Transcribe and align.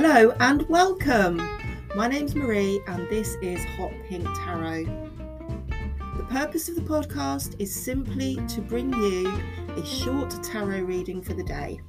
Hello 0.00 0.32
and 0.38 0.62
welcome. 0.68 1.38
My 1.96 2.06
name's 2.06 2.36
Marie 2.36 2.80
and 2.86 3.10
this 3.10 3.34
is 3.42 3.64
Hot 3.76 3.90
Pink 4.08 4.24
Tarot. 4.36 4.84
The 6.16 6.22
purpose 6.30 6.68
of 6.68 6.76
the 6.76 6.82
podcast 6.82 7.56
is 7.58 7.74
simply 7.74 8.36
to 8.46 8.60
bring 8.60 8.92
you 8.92 9.26
a 9.76 9.84
short 9.84 10.40
tarot 10.44 10.82
reading 10.82 11.20
for 11.20 11.34
the 11.34 11.42
day 11.42 11.80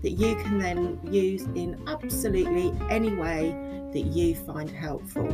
that 0.00 0.12
you 0.12 0.36
can 0.36 0.58
then 0.58 0.98
use 1.12 1.42
in 1.54 1.78
absolutely 1.86 2.72
any 2.88 3.14
way 3.14 3.50
that 3.92 4.06
you 4.06 4.34
find 4.34 4.70
helpful. 4.70 5.28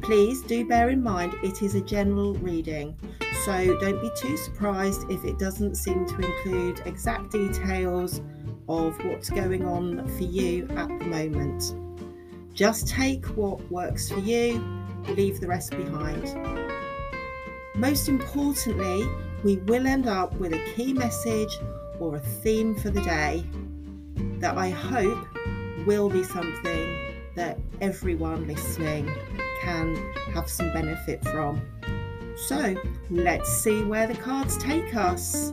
Please 0.00 0.40
do 0.44 0.66
bear 0.66 0.88
in 0.88 1.02
mind 1.02 1.34
it 1.42 1.60
is 1.60 1.74
a 1.74 1.82
general 1.82 2.32
reading, 2.36 2.96
so 3.44 3.78
don't 3.80 4.00
be 4.00 4.10
too 4.16 4.38
surprised 4.38 5.10
if 5.10 5.26
it 5.26 5.38
doesn't 5.38 5.74
seem 5.74 6.06
to 6.06 6.14
include 6.14 6.80
exact 6.86 7.32
details 7.32 8.22
of 8.70 9.04
what's 9.04 9.30
going 9.30 9.64
on 9.64 10.06
for 10.16 10.24
you 10.24 10.68
at 10.76 10.88
the 10.88 11.04
moment. 11.06 11.74
Just 12.54 12.88
take 12.88 13.24
what 13.36 13.60
works 13.70 14.08
for 14.08 14.20
you, 14.20 14.64
leave 15.08 15.40
the 15.40 15.46
rest 15.46 15.70
behind. 15.72 16.24
Most 17.74 18.08
importantly, 18.08 19.08
we 19.42 19.56
will 19.56 19.86
end 19.86 20.06
up 20.06 20.32
with 20.34 20.52
a 20.52 20.72
key 20.74 20.92
message 20.92 21.58
or 21.98 22.16
a 22.16 22.20
theme 22.20 22.74
for 22.76 22.90
the 22.90 23.00
day 23.02 23.44
that 24.38 24.56
I 24.56 24.70
hope 24.70 25.26
will 25.86 26.08
be 26.08 26.22
something 26.22 27.14
that 27.34 27.58
everyone 27.80 28.46
listening 28.46 29.10
can 29.62 29.96
have 30.32 30.48
some 30.48 30.72
benefit 30.72 31.24
from. 31.24 31.60
So 32.36 32.76
let's 33.10 33.50
see 33.62 33.82
where 33.82 34.06
the 34.06 34.14
cards 34.14 34.56
take 34.58 34.94
us. 34.94 35.52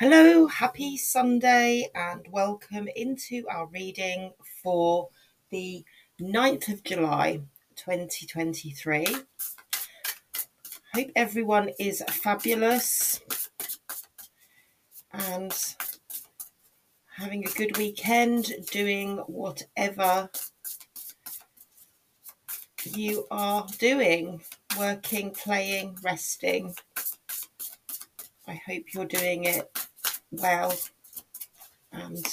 Hello, 0.00 0.46
happy 0.46 0.96
Sunday, 0.96 1.86
and 1.94 2.26
welcome 2.30 2.88
into 2.96 3.44
our 3.50 3.66
reading 3.66 4.32
for 4.62 5.10
the 5.50 5.84
9th 6.18 6.72
of 6.72 6.82
July 6.82 7.42
2023. 7.76 9.06
Hope 10.94 11.10
everyone 11.14 11.68
is 11.78 12.02
fabulous 12.08 13.20
and 15.12 15.52
having 17.14 17.46
a 17.46 17.50
good 17.50 17.76
weekend, 17.76 18.54
doing 18.70 19.18
whatever 19.26 20.30
you 22.86 23.26
are 23.30 23.66
doing 23.78 24.40
working, 24.78 25.30
playing, 25.32 25.98
resting. 26.02 26.74
I 28.48 28.58
hope 28.66 28.94
you're 28.94 29.04
doing 29.04 29.44
it 29.44 29.70
well 30.32 30.74
and 31.92 32.24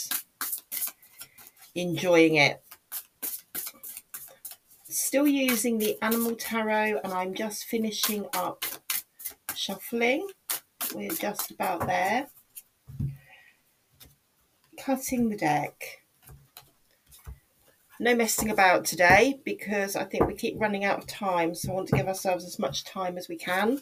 enjoying 1.75 2.35
it. 2.35 2.63
Still 4.89 5.27
using 5.27 5.77
the 5.77 5.97
Animal 6.01 6.35
Tarot, 6.35 6.99
and 7.03 7.13
I'm 7.13 7.33
just 7.33 7.65
finishing 7.65 8.25
up 8.33 8.65
shuffling. 9.55 10.27
We're 10.95 11.09
just 11.11 11.51
about 11.51 11.85
there. 11.85 12.27
Cutting 14.79 15.29
the 15.29 15.37
deck. 15.37 16.01
No 17.99 18.15
messing 18.15 18.51
about 18.51 18.85
today 18.85 19.39
because 19.43 19.95
I 19.95 20.03
think 20.03 20.27
we 20.27 20.35
keep 20.35 20.59
running 20.59 20.85
out 20.85 20.99
of 20.99 21.07
time, 21.07 21.55
so 21.55 21.71
I 21.71 21.75
want 21.75 21.87
to 21.89 21.95
give 21.95 22.07
ourselves 22.07 22.45
as 22.45 22.59
much 22.59 22.83
time 22.83 23.17
as 23.17 23.27
we 23.27 23.37
can. 23.37 23.81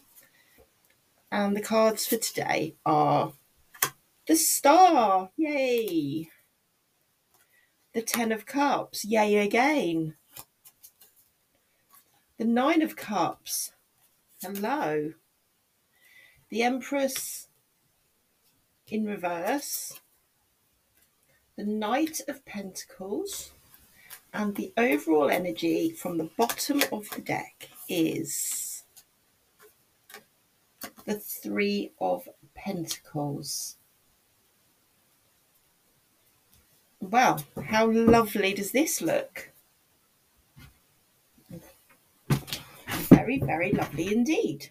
And 1.32 1.56
the 1.56 1.62
cards 1.62 2.08
for 2.08 2.18
today 2.18 2.76
are 2.86 3.34
the 4.28 4.36
star, 4.36 5.30
yay. 5.38 6.30
The 7.94 8.02
Ten 8.02 8.32
of 8.32 8.46
Cups, 8.46 9.06
yay 9.06 9.38
again. 9.38 10.16
The 12.38 12.46
Nine 12.46 12.82
of 12.82 12.96
Cups, 12.96 13.72
hello. 14.42 15.14
The 16.50 16.64
Empress 16.64 17.48
in 18.88 19.06
reverse. 19.06 20.00
The 21.58 21.64
Knight 21.64 22.22
of 22.28 22.46
Pentacles. 22.46 23.52
And 24.34 24.56
the 24.56 24.74
overall 24.76 25.30
energy 25.30 25.92
from 25.92 26.18
the 26.18 26.30
bottom 26.38 26.82
of 26.92 27.10
the 27.12 27.22
deck 27.22 27.70
is 27.88 28.84
the 31.06 31.16
Three 31.20 31.94
of 32.02 32.28
Pentacles. 32.54 33.78
Well, 37.12 37.44
how 37.68 37.92
lovely 37.92 38.56
does 38.56 38.72
this 38.72 39.00
look? 39.00 39.52
Very, 43.10 43.40
very 43.40 43.72
lovely 43.72 44.12
indeed. 44.12 44.70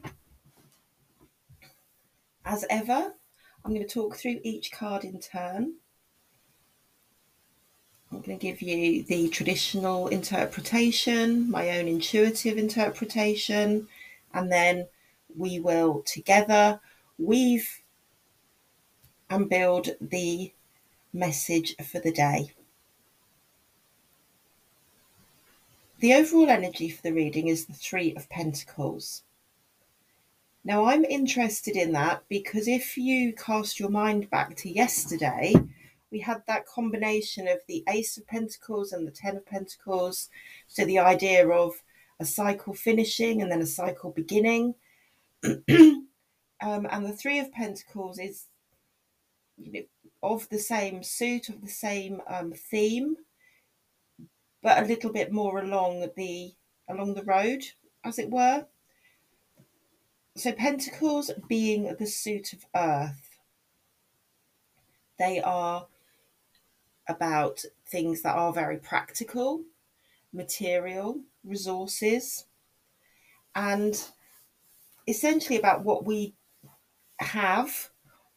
As 2.45 2.65
ever, 2.69 3.15
I'm 3.65 3.73
going 3.73 3.87
to 3.87 3.89
talk 3.89 4.17
through 4.17 4.41
each 4.43 4.73
card 4.73 5.05
in 5.05 5.21
turn. 5.21 5.75
I'm 8.11 8.21
going 8.21 8.37
to 8.37 8.47
give 8.47 8.61
you 8.61 9.05
the 9.05 9.29
traditional 9.29 10.09
interpretation, 10.09 11.49
my 11.49 11.79
own 11.79 11.87
intuitive 11.87 12.59
interpretation, 12.59 13.87
and 14.33 14.51
then 14.51 14.89
we 15.37 15.61
will 15.61 16.03
together 16.03 16.81
weave 17.17 17.83
and 19.31 19.49
build 19.49 19.91
the 20.01 20.53
message 21.15 21.75
for 21.91 22.01
the 22.01 22.13
day. 22.13 22.51
The 26.01 26.13
overall 26.13 26.51
energy 26.51 26.91
for 26.91 27.01
the 27.01 27.13
reading 27.13 27.49
is 27.49 27.65
the 27.65 27.73
Three 27.73 28.15
of 28.15 28.29
Pentacles. 28.29 29.23
Now, 30.65 30.87
I'm 30.87 31.05
interested 31.05 31.77
in 31.77 31.93
that 31.93 32.25
because 32.29 32.69
if 32.69 32.97
you 32.99 33.33
cast 33.33 33.79
your 33.79 33.91
mind 33.91 34.29
back 34.29 34.57
to 34.57 34.69
yesterday, 34.69 35.55
we 36.11 36.21
had 36.21 36.43
that 36.47 36.67
combination 36.67 37.49
of 37.49 37.59
the 37.69 37.85
Ace 37.89 38.17
of 38.17 38.27
Pentacles 38.27 38.93
and 38.93 39.07
the 39.07 39.13
Ten 39.13 39.37
of 39.37 39.47
Pentacles. 39.47 40.29
So, 40.67 40.85
the 40.85 40.99
idea 40.99 41.49
of 41.49 41.75
a 42.21 42.25
cycle 42.25 42.75
finishing 42.75 43.41
and 43.41 43.51
then 43.51 43.63
a 43.63 43.67
cycle 43.67 44.11
beginning. 44.11 44.75
um, 45.45 46.07
and 46.61 47.07
the 47.07 47.17
Three 47.17 47.39
of 47.39 47.53
Pentacles 47.53 48.19
is 48.19 48.47
you 49.57 49.73
know, 49.73 49.81
of 50.25 50.49
the 50.49 50.59
same 50.59 51.03
suit, 51.03 51.49
of 51.49 51.61
the 51.61 51.69
same 51.69 52.21
um, 52.27 52.53
theme, 52.53 53.17
but 54.63 54.83
a 54.83 54.87
little 54.87 55.13
bit 55.13 55.31
more 55.33 55.59
along 55.61 56.09
the 56.17 56.53
along 56.89 57.15
the 57.15 57.25
road, 57.25 57.63
as 58.05 58.19
it 58.19 58.31
were. 58.31 58.67
So 60.37 60.53
pentacles 60.53 61.31
being 61.49 61.95
the 61.99 62.07
suit 62.07 62.53
of 62.53 62.67
earth, 62.75 63.39
they 65.19 65.41
are 65.41 65.87
about 67.09 67.65
things 67.87 68.23
that 68.23 68.35
are 68.35 68.53
very 68.53 68.79
practical, 68.79 69.63
material, 70.33 71.21
resources, 71.45 72.47
and 73.55 74.03
essentially 75.07 75.59
about 75.59 75.85
what 75.85 76.05
we 76.05 76.35
have 77.19 77.91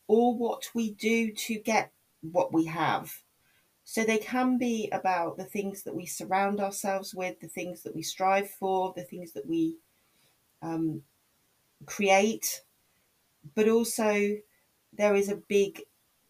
or 0.08 0.36
what 0.36 0.70
we 0.74 0.92
do 0.92 1.32
to 1.32 1.56
get 1.60 1.92
what 2.22 2.54
we 2.54 2.66
have. 2.66 3.14
So 3.84 4.04
they 4.04 4.18
can 4.18 4.58
be 4.58 4.90
about 4.92 5.38
the 5.38 5.46
things 5.46 5.84
that 5.84 5.96
we 5.96 6.06
surround 6.06 6.60
ourselves 6.60 7.16
with, 7.16 7.40
the 7.40 7.48
things 7.48 7.84
that 7.84 7.96
we 7.96 8.02
strive 8.02 8.50
for, 8.50 8.94
the 8.96 9.04
things 9.04 9.32
that 9.34 9.46
we 9.46 9.78
um, 10.62 11.02
create, 11.86 12.64
but 13.56 13.70
also 13.70 14.36
there 14.94 15.16
is 15.16 15.30
a 15.30 15.38
big, 15.48 15.84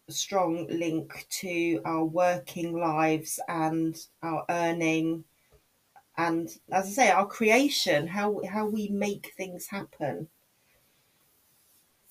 strong 0.08 0.66
link 0.68 1.26
to 1.30 1.80
our 1.84 2.04
working 2.04 2.78
lives 2.78 3.40
and 3.48 3.96
our 4.22 4.44
earning, 4.50 5.24
and 6.16 6.48
as 6.72 6.86
I 6.86 6.90
say, 6.90 7.10
our 7.10 7.26
creation, 7.26 8.06
how 8.06 8.40
how 8.48 8.66
we 8.66 8.88
make 8.88 9.32
things 9.36 9.66
happen 9.68 10.28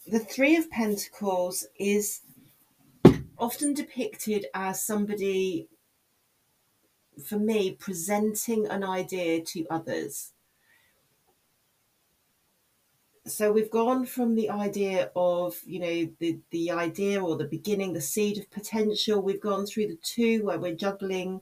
the 0.07 0.19
Three 0.19 0.55
of 0.55 0.69
Pentacles 0.69 1.67
is 1.77 2.21
often 3.37 3.73
depicted 3.73 4.45
as 4.53 4.83
somebody, 4.83 5.67
for 7.25 7.37
me, 7.37 7.73
presenting 7.73 8.67
an 8.67 8.83
idea 8.83 9.43
to 9.43 9.67
others. 9.69 10.31
So 13.25 13.51
we've 13.51 13.69
gone 13.69 14.05
from 14.05 14.35
the 14.35 14.49
idea 14.49 15.11
of, 15.13 15.57
you 15.65 15.79
know, 15.79 16.09
the, 16.19 16.39
the 16.51 16.71
idea 16.71 17.21
or 17.21 17.35
the 17.35 17.43
beginning, 17.43 17.91
the 17.91 17.99
seed 17.99 18.37
of 18.37 18.49
potential. 18.49 19.21
We've 19.21 19.41
gone 19.41 19.65
through 19.65 19.87
the 19.87 19.99
two 20.01 20.45
where 20.45 20.59
we're 20.59 20.75
juggling 20.75 21.41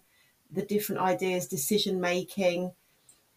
the 0.52 0.64
different 0.64 1.02
ideas, 1.02 1.48
decision 1.48 2.02
making, 2.02 2.72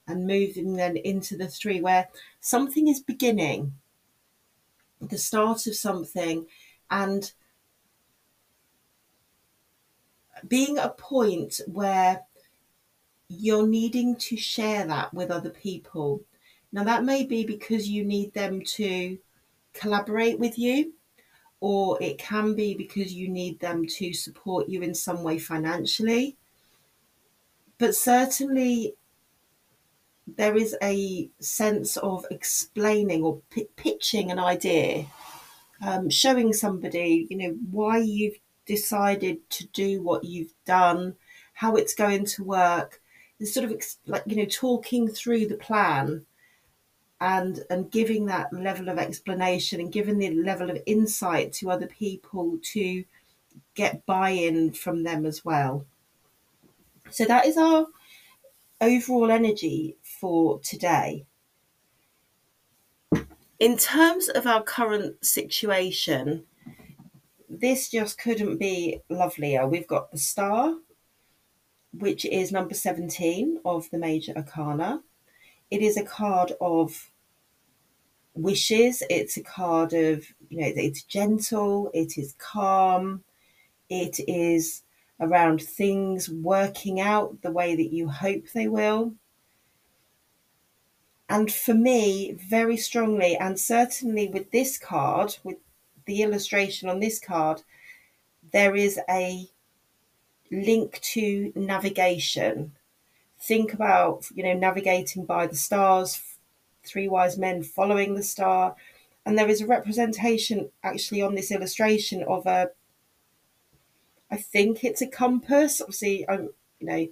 and 0.07 0.27
moving 0.27 0.73
then 0.73 0.97
into 0.97 1.37
the 1.37 1.49
three 1.49 1.83
where 1.83 2.09
something 2.41 2.89
is 2.89 3.01
beginning 3.01 3.75
the 5.01 5.19
start 5.19 5.67
of 5.67 5.77
something 5.77 6.47
and 6.91 7.33
being 10.47 10.79
a 10.79 10.89
point 10.91 11.61
where 11.67 12.23
you're 13.29 13.67
needing 13.67 14.17
to 14.17 14.37
share 14.37 14.87
that 14.87 15.13
with 15.13 15.31
other 15.31 15.51
people. 15.51 16.23
Now, 16.73 16.85
that 16.85 17.05
may 17.05 17.25
be 17.25 17.45
because 17.45 17.89
you 17.89 18.05
need 18.05 18.33
them 18.33 18.63
to 18.63 19.19
collaborate 19.73 20.39
with 20.39 20.59
you, 20.59 20.95
or 21.61 22.01
it 22.03 22.19
can 22.19 22.55
be 22.55 22.75
because 22.75 23.13
you 23.13 23.29
need 23.29 23.61
them 23.61 23.87
to 23.87 24.13
support 24.13 24.69
you 24.69 24.83
in 24.83 24.95
some 24.95 25.23
way 25.23 25.39
financially. 25.39 26.37
But 27.79 27.95
certainly, 27.95 28.95
there 30.37 30.57
is 30.57 30.77
a 30.83 31.31
sense 31.41 31.97
of 31.97 32.25
explaining 32.31 33.23
or 33.23 33.41
p- 33.51 33.69
pitching 33.77 34.31
an 34.31 34.39
idea, 34.39 35.07
um, 35.83 36.11
showing 36.11 36.53
somebody, 36.53 37.27
you 37.31 37.37
know, 37.37 37.57
why 37.71 37.99
you've 37.99 38.39
decided 38.67 39.49
to 39.51 39.67
do 39.69 40.03
what 40.03 40.25
you've 40.25 40.53
done, 40.65 41.17
how 41.55 41.77
it's 41.77 41.95
going 41.95 42.25
to 42.25 42.45
work, 42.45 43.01
sort 43.45 43.71
of 43.71 43.83
like 44.07 44.23
you 44.27 44.37
know 44.37 44.45
talking 44.45 45.09
through 45.09 45.47
the 45.47 45.57
plan 45.57 46.25
and 47.21 47.65
and 47.71 47.91
giving 47.91 48.27
that 48.27 48.53
level 48.53 48.89
of 48.89 48.99
explanation 48.99 49.81
and 49.81 49.93
giving 49.93 50.19
the 50.19 50.31
level 50.31 50.71
of 50.71 50.83
insight 50.87 51.53
to 51.53 51.71
other 51.71 51.87
people 51.87 52.59
to 52.63 53.05
get 53.75 54.05
buy-in 54.07 54.73
from 54.73 55.03
them 55.03 55.25
as 55.25 55.45
well. 55.45 55.85
So 57.11 57.25
that 57.25 57.47
is 57.47 57.57
our 57.57 57.87
overall 58.81 59.31
energy 59.31 59.97
for 60.03 60.61
today 60.61 61.25
in 63.59 63.77
terms 63.77 64.29
of 64.29 64.47
our 64.47 64.63
current 64.63 65.25
situation 65.25 66.45
this 67.49 67.89
just 67.89 68.19
couldn't 68.19 68.59
be 68.59 69.01
lovelier 69.09 69.67
we've 69.67 69.87
got 69.89 70.11
the 70.13 70.19
star 70.19 70.75
which 71.93 72.25
is 72.25 72.53
number 72.53 72.75
17 72.75 73.61
of 73.65 73.91
the 73.91 73.99
major 73.99 74.33
arcana. 74.37 75.03
It 75.71 75.83
is 75.83 75.97
a 75.97 76.05
card 76.05 76.53
of 76.61 77.11
wishes. 78.35 79.03
It's 79.11 79.37
a 79.37 79.43
card 79.43 79.93
of, 79.93 80.25
you 80.49 80.61
know, 80.61 80.73
it's 80.75 81.03
gentle, 81.03 81.91
it 81.95 82.17
is 82.19 82.35
calm, 82.39 83.25
it 83.89 84.21
is 84.29 84.83
around 85.21 85.61
things 85.63 86.29
working 86.29 87.01
out 87.01 87.43
the 87.43 87.51
way 87.51 87.75
that 87.75 87.93
you 87.93 88.09
hope 88.09 88.45
they 88.55 88.69
will. 88.69 89.15
And 91.29 91.53
for 91.53 91.75
me, 91.75 92.33
very 92.33 92.77
strongly, 92.77 93.37
and 93.37 93.59
certainly 93.59 94.29
with 94.29 94.51
this 94.51 94.79
card, 94.79 95.37
with 95.45 95.59
the 96.07 96.23
illustration 96.23 96.89
on 96.89 97.01
this 97.01 97.19
card, 97.19 97.63
there 98.53 98.75
is 98.75 98.99
a 99.11 99.47
link 100.51 100.99
to 101.03 101.53
navigation. 101.55 102.73
Think 103.41 103.75
about, 103.75 104.27
you 104.35 104.43
know, 104.43 104.55
navigating 104.55 105.27
by 105.27 105.47
the 105.47 105.57
stars, 105.57 106.23
three 106.83 107.09
wise 107.09 107.37
men 107.37 107.63
following 107.63 108.15
the 108.15 108.23
star. 108.23 108.75
And 109.27 109.37
there 109.37 109.49
is 109.49 109.61
a 109.61 109.67
representation 109.67 110.71
actually 110.83 111.21
on 111.21 111.35
this 111.35 111.51
illustration 111.51 112.23
of 112.23 112.47
a, 112.47 112.71
I 114.31 114.37
think 114.37 114.85
it's 114.85 115.03
a 115.03 115.07
compass. 115.07 115.81
Obviously, 115.81 116.29
I'm, 116.29 116.51
you 116.81 116.87
know, 116.87 117.09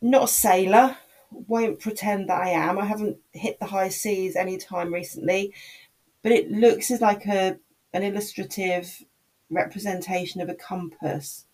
not 0.00 0.24
a 0.24 0.28
sailor, 0.28 0.96
won't 1.30 1.80
pretend 1.80 2.28
that 2.28 2.40
I 2.40 2.50
am. 2.50 2.78
I 2.78 2.84
haven't 2.84 3.18
hit 3.32 3.58
the 3.58 3.66
high 3.66 3.88
seas 3.88 4.36
any 4.36 4.58
time 4.58 4.92
recently, 4.92 5.52
but 6.22 6.32
it 6.32 6.50
looks 6.50 6.90
as 6.90 7.00
like 7.00 7.26
a 7.26 7.58
an 7.92 8.02
illustrative 8.02 9.04
representation 9.50 10.40
of 10.40 10.48
a 10.48 10.54
compass 10.54 11.46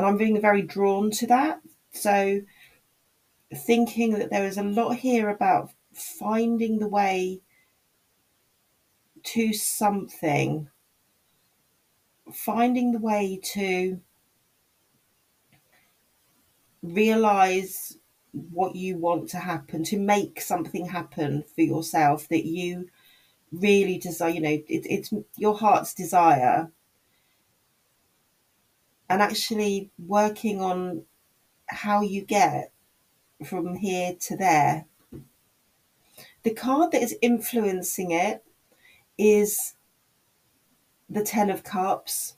and 0.00 0.06
I'm 0.08 0.16
being 0.16 0.40
very 0.40 0.62
drawn 0.62 1.10
to 1.10 1.26
that. 1.26 1.60
So, 1.92 2.40
thinking 3.54 4.14
that 4.14 4.30
there 4.30 4.46
is 4.46 4.56
a 4.56 4.62
lot 4.62 4.96
here 4.96 5.28
about 5.28 5.72
finding 5.92 6.78
the 6.78 6.88
way 6.88 7.42
to 9.24 9.52
something, 9.52 10.70
finding 12.30 12.92
the 12.92 12.98
way 12.98 13.40
to 13.54 14.00
realize 16.82 17.96
what 18.32 18.76
you 18.76 18.96
want 18.96 19.28
to 19.30 19.38
happen, 19.38 19.82
to 19.84 19.98
make 19.98 20.40
something 20.40 20.86
happen 20.86 21.44
for 21.54 21.62
yourself 21.62 22.28
that 22.28 22.46
you 22.46 22.88
really 23.52 23.98
desire, 23.98 24.30
you 24.30 24.40
know, 24.40 24.48
it, 24.48 24.64
it's 24.68 25.12
your 25.36 25.56
heart's 25.56 25.94
desire 25.94 26.70
and 29.08 29.20
actually 29.20 29.90
working 29.98 30.60
on 30.60 31.02
how 31.66 32.00
you 32.00 32.22
get 32.22 32.72
from 33.44 33.74
here 33.74 34.14
to 34.20 34.36
there. 34.36 34.86
The 36.42 36.54
card 36.54 36.92
that 36.92 37.02
is 37.02 37.16
influencing 37.20 38.12
it 38.12 38.44
is 39.18 39.74
the 41.10 41.22
Ten 41.24 41.50
of 41.50 41.62
Cups. 41.64 42.36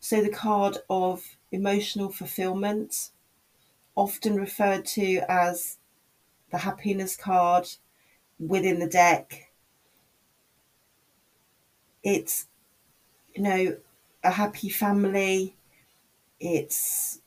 So, 0.00 0.22
the 0.22 0.30
card 0.30 0.78
of 0.88 1.36
emotional 1.52 2.10
fulfillment, 2.10 3.10
often 3.96 4.36
referred 4.36 4.86
to 4.86 5.22
as 5.28 5.78
the 6.50 6.58
happiness 6.58 7.16
card 7.16 7.68
within 8.38 8.80
the 8.80 8.88
deck. 8.88 9.52
It's, 12.02 12.46
you 13.34 13.42
know, 13.42 13.78
a 14.24 14.30
happy 14.32 14.68
family, 14.70 15.56
it's 16.40 17.20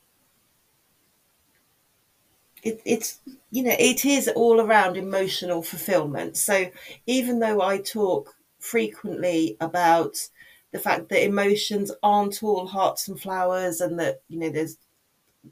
it, 2.63 2.81
it's 2.85 3.19
you 3.51 3.63
know 3.63 3.75
it 3.79 4.05
is 4.05 4.27
all 4.29 4.59
around 4.59 4.97
emotional 4.97 5.61
fulfillment 5.61 6.35
so 6.37 6.69
even 7.05 7.39
though 7.39 7.61
i 7.61 7.77
talk 7.77 8.35
frequently 8.59 9.55
about 9.61 10.27
the 10.71 10.79
fact 10.79 11.09
that 11.09 11.25
emotions 11.25 11.91
aren't 12.03 12.43
all 12.43 12.67
hearts 12.67 13.07
and 13.07 13.19
flowers 13.19 13.81
and 13.81 13.99
that 13.99 14.21
you 14.27 14.39
know 14.39 14.49
there's 14.49 14.77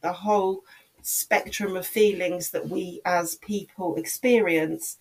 the 0.02 0.14
whole 0.14 0.64
spectrum 1.02 1.76
of 1.76 1.86
feelings 1.88 2.52
that 2.52 2.68
we 2.68 3.02
as 3.06 3.36
people 3.36 3.96
experience. 3.96 4.98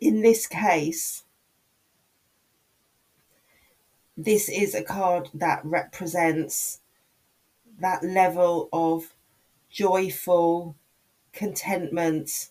In 0.00 0.22
this 0.22 0.46
case 0.46 1.24
this 4.24 4.50
is 4.50 4.74
a 4.74 4.82
card 4.82 5.30
that 5.32 5.64
represents 5.64 6.80
that 7.78 8.04
level 8.04 8.68
of 8.70 9.14
joyful 9.70 10.76
contentment 11.32 12.50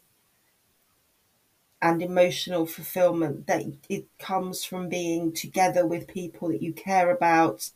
and 1.82 2.02
emotional 2.02 2.66
fulfillment 2.66 3.48
that 3.48 3.64
it 3.88 4.06
comes 4.20 4.64
from 4.64 4.90
being 4.90 5.32
together 5.32 5.86
with 5.86 6.08
people 6.08 6.50
that 6.50 6.62
you 6.62 6.74
care 6.74 7.10
about 7.10 7.70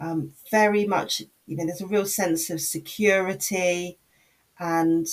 um, 0.00 0.32
very 0.50 0.86
much 0.86 1.22
you 1.46 1.56
know 1.56 1.66
there's 1.66 1.80
a 1.80 1.86
real 1.86 2.06
sense 2.06 2.50
of 2.50 2.60
security 2.60 3.98
and 4.58 5.06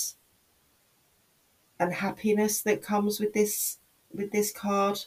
and 1.78 1.92
happiness 1.94 2.62
that 2.62 2.82
comes 2.82 3.20
with 3.20 3.32
this 3.32 3.78
with 4.12 4.30
this 4.32 4.52
card 4.52 5.00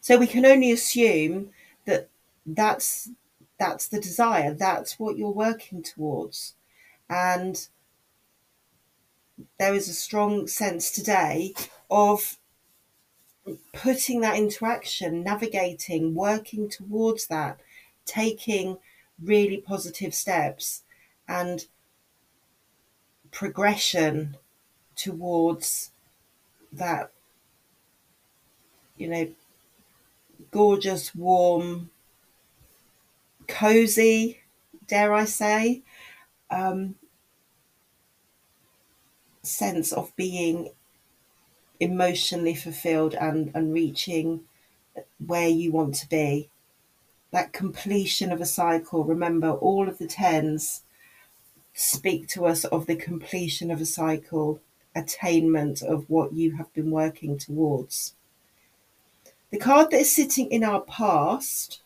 so 0.00 0.18
we 0.18 0.26
can 0.26 0.44
only 0.44 0.72
assume 0.72 1.50
that 1.86 2.08
that's 2.44 3.10
that's 3.58 3.86
the 3.86 4.00
desire, 4.00 4.52
that's 4.52 4.98
what 4.98 5.16
you're 5.16 5.30
working 5.30 5.82
towards. 5.84 6.54
And 7.08 7.68
there 9.58 9.74
is 9.74 9.88
a 9.88 9.94
strong 9.94 10.46
sense 10.46 10.90
today 10.90 11.54
of 11.90 12.38
putting 13.72 14.20
that 14.20 14.36
into 14.36 14.64
action, 14.64 15.22
navigating, 15.22 16.14
working 16.14 16.68
towards 16.68 17.26
that, 17.26 17.58
taking 18.04 18.78
really 19.22 19.58
positive 19.58 20.14
steps 20.14 20.82
and 21.26 21.66
progression 23.30 24.36
towards 24.94 25.90
that, 26.72 27.10
you 28.96 29.08
know, 29.08 29.28
gorgeous, 30.50 31.14
warm, 31.14 31.90
cozy, 33.48 34.40
dare 34.86 35.14
I 35.14 35.24
say, 35.24 35.82
um, 36.50 36.96
sense 39.42 39.92
of 39.92 40.14
being 40.16 40.72
emotionally 41.80 42.54
fulfilled 42.54 43.14
and, 43.14 43.50
and 43.54 43.72
reaching 43.72 44.42
where 45.24 45.48
you 45.48 45.72
want 45.72 45.94
to 45.96 46.08
be. 46.08 46.48
That 47.30 47.52
completion 47.52 48.30
of 48.30 48.40
a 48.40 48.46
cycle. 48.46 49.04
Remember, 49.04 49.50
all 49.50 49.88
of 49.88 49.98
the 49.98 50.06
tens 50.06 50.82
speak 51.72 52.28
to 52.28 52.44
us 52.44 52.64
of 52.66 52.86
the 52.86 52.96
completion 52.96 53.70
of 53.70 53.80
a 53.80 53.86
cycle. 53.86 54.60
attainment 54.94 55.82
of 55.82 56.08
what 56.08 56.34
you 56.34 56.56
have 56.56 56.72
been 56.74 56.90
working 56.90 57.38
towards. 57.38 58.14
The 59.50 59.58
card 59.58 59.90
that 59.90 60.00
is 60.00 60.14
sitting 60.14 60.50
in 60.50 60.62
our 60.62 60.80
past 60.80 61.82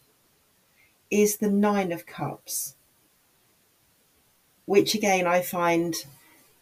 is 1.11 1.37
the 1.37 1.51
Nine 1.51 1.93
of 1.93 2.07
Cups, 2.07 2.75
which 4.65 4.95
again 4.95 5.27
I 5.27 5.41
find 5.41 5.95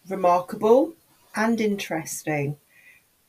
remarkable 0.08 0.94
and 1.34 1.60
interesting. 1.60 2.56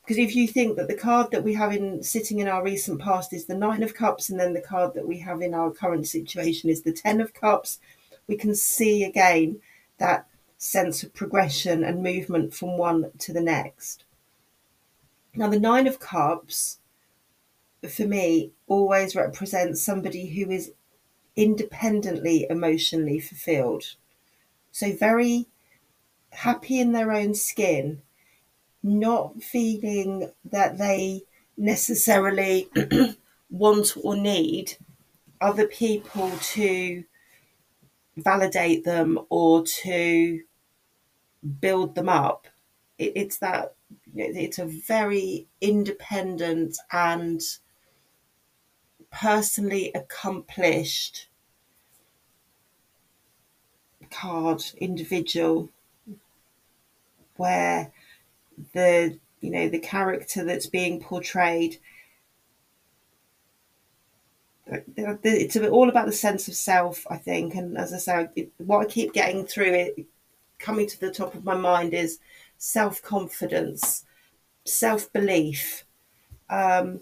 Because 0.02 0.18
if 0.18 0.36
you 0.36 0.46
think 0.46 0.76
that 0.76 0.86
the 0.86 0.94
card 0.94 1.32
that 1.32 1.42
we 1.42 1.54
have 1.54 1.72
in 1.72 2.02
sitting 2.02 2.38
in 2.38 2.46
our 2.46 2.62
recent 2.62 3.00
past 3.00 3.32
is 3.32 3.46
the 3.46 3.56
Nine 3.56 3.82
of 3.82 3.94
Cups, 3.94 4.28
and 4.28 4.38
then 4.38 4.54
the 4.54 4.60
card 4.60 4.94
that 4.94 5.08
we 5.08 5.18
have 5.18 5.42
in 5.42 5.52
our 5.52 5.72
current 5.72 6.06
situation 6.06 6.70
is 6.70 6.82
the 6.82 6.92
Ten 6.92 7.20
of 7.20 7.34
Cups, 7.34 7.80
we 8.28 8.36
can 8.36 8.54
see 8.54 9.02
again 9.02 9.60
that 9.98 10.28
sense 10.58 11.02
of 11.02 11.12
progression 11.12 11.82
and 11.82 12.02
movement 12.02 12.54
from 12.54 12.78
one 12.78 13.10
to 13.18 13.32
the 13.32 13.40
next. 13.40 14.04
Now, 15.34 15.48
the 15.48 15.60
Nine 15.60 15.86
of 15.86 15.98
Cups, 15.98 16.78
for 17.88 18.06
me, 18.06 18.52
always 18.68 19.16
represents 19.16 19.82
somebody 19.82 20.26
who 20.26 20.50
is 20.50 20.72
independently 21.34 22.46
emotionally 22.48 23.20
fulfilled. 23.20 23.96
So, 24.72 24.92
very 24.92 25.46
happy 26.36 26.78
in 26.80 26.92
their 26.92 27.12
own 27.12 27.34
skin, 27.34 28.02
not 28.82 29.42
feeling 29.42 30.30
that 30.44 30.78
they 30.78 31.22
necessarily 31.56 32.68
want 33.50 33.96
or 34.02 34.16
need 34.16 34.76
other 35.40 35.66
people 35.66 36.30
to 36.40 37.04
validate 38.16 38.84
them 38.84 39.18
or 39.30 39.62
to 39.62 40.42
build 41.60 41.94
them 41.94 42.08
up. 42.08 42.46
It, 42.98 43.12
it's 43.16 43.38
that 43.38 43.74
it's 44.14 44.58
a 44.58 44.66
very 44.66 45.46
independent 45.60 46.76
and 46.92 47.40
personally 49.10 49.90
accomplished 49.94 51.28
card 54.10 54.62
individual 54.78 55.68
where 57.36 57.90
the 58.72 59.18
you 59.40 59.50
know 59.50 59.68
the 59.68 59.78
character 59.78 60.44
that's 60.44 60.66
being 60.66 61.00
portrayed 61.00 61.78
it's 64.94 65.56
all 65.56 65.88
about 65.88 66.06
the 66.06 66.12
sense 66.12 66.48
of 66.48 66.54
self 66.54 67.06
i 67.08 67.16
think 67.16 67.54
and 67.54 67.78
as 67.78 67.92
i 67.92 67.98
say 67.98 68.48
what 68.58 68.80
i 68.80 68.84
keep 68.84 69.12
getting 69.12 69.46
through 69.46 69.72
it 69.72 70.06
coming 70.58 70.86
to 70.86 71.00
the 71.00 71.10
top 71.10 71.34
of 71.34 71.44
my 71.44 71.54
mind 71.54 71.94
is 71.94 72.18
self 72.58 73.02
confidence, 73.02 74.04
self 74.64 75.12
belief, 75.12 75.84
um, 76.50 77.00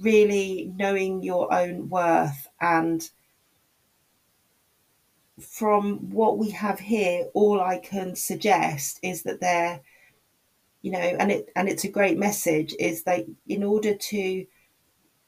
really 0.00 0.72
knowing 0.76 1.22
your 1.22 1.52
own 1.52 1.88
worth. 1.88 2.48
And 2.60 3.08
from 5.40 6.10
what 6.10 6.38
we 6.38 6.50
have 6.50 6.80
here, 6.80 7.26
all 7.34 7.60
I 7.60 7.78
can 7.78 8.16
suggest 8.16 8.98
is 9.02 9.22
that 9.22 9.40
there, 9.40 9.80
you 10.82 10.90
know, 10.90 10.98
and 10.98 11.30
it 11.30 11.50
and 11.54 11.68
it's 11.68 11.84
a 11.84 11.90
great 11.90 12.18
message 12.18 12.74
is 12.78 13.04
that 13.04 13.26
in 13.46 13.62
order 13.62 13.94
to 13.94 14.46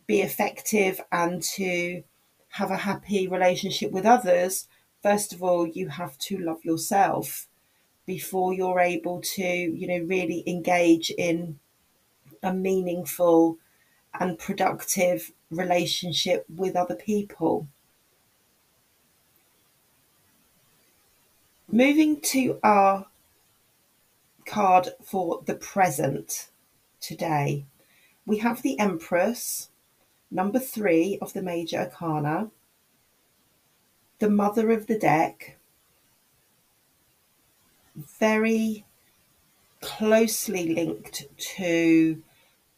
be 0.06 0.20
effective 0.20 1.00
and 1.12 1.42
to 1.42 2.02
have 2.50 2.70
a 2.70 2.76
happy 2.76 3.28
relationship 3.28 3.92
with 3.92 4.04
others, 4.04 4.68
first 5.02 5.32
of 5.32 5.42
all, 5.42 5.66
you 5.66 5.88
have 5.88 6.18
to 6.18 6.38
love 6.38 6.64
yourself 6.64 7.48
before 8.06 8.52
you're 8.52 8.80
able 8.80 9.20
to, 9.20 9.42
you 9.42 9.86
know, 9.86 10.04
really 10.06 10.42
engage 10.46 11.10
in 11.10 11.58
a 12.42 12.52
meaningful 12.52 13.56
and 14.18 14.38
productive 14.38 15.32
relationship 15.50 16.44
with 16.48 16.74
other 16.74 16.96
people. 16.96 17.68
Moving 21.72 22.20
to 22.22 22.58
our 22.64 23.06
card 24.44 24.88
for 25.04 25.40
the 25.46 25.54
present 25.54 26.48
today, 27.00 27.64
we 28.26 28.38
have 28.38 28.62
the 28.62 28.76
Empress, 28.80 29.70
number 30.32 30.58
three 30.58 31.16
of 31.22 31.32
the 31.32 31.42
Major 31.42 31.78
Arcana, 31.78 32.50
the 34.18 34.28
mother 34.28 34.72
of 34.72 34.88
the 34.88 34.98
deck, 34.98 35.58
very 37.94 38.84
closely 39.80 40.74
linked 40.74 41.28
to 41.54 42.20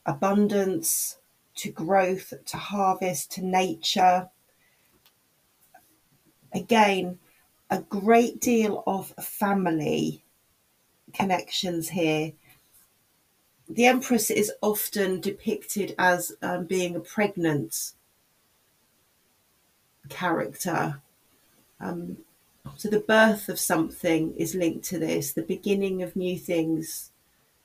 abundance, 0.05 1.17
to 1.55 1.71
growth, 1.73 2.35
to 2.45 2.59
harvest, 2.59 3.33
to 3.33 3.43
nature. 3.43 4.29
Again, 6.53 7.21
a 7.73 7.81
great 7.81 8.41
deal 8.41 8.85
of 8.87 9.09
family 9.21 10.23
connections 11.13 11.89
here. 11.89 12.33
The 13.69 13.87
Empress 13.87 14.31
is 14.31 14.53
often 14.61 15.21
depicted 15.21 15.95
as 15.99 16.33
um, 16.43 16.67
being 16.67 16.95
a 16.95 17.01
pregnant 17.01 17.93
character 20.09 21.01
um, 21.81 22.19
so 22.77 22.89
the 22.89 23.01
birth 23.01 23.49
of 23.49 23.59
something 23.59 24.35
is 24.37 24.55
linked 24.55 24.85
to 24.87 24.99
this, 24.99 25.33
the 25.33 25.43
beginning 25.43 26.03
of 26.03 26.15
new 26.15 26.39
things, 26.39 27.11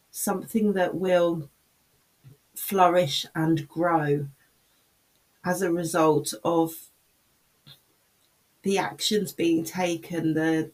something 0.09 0.73
that 0.73 0.95
will 0.95 1.49
flourish 2.55 3.25
and 3.35 3.67
grow 3.67 4.27
as 5.45 5.61
a 5.61 5.71
result 5.71 6.33
of 6.43 6.73
the 8.67 8.77
actions 8.77 9.31
being 9.31 9.63
taken, 9.63 10.33
the 10.33 10.69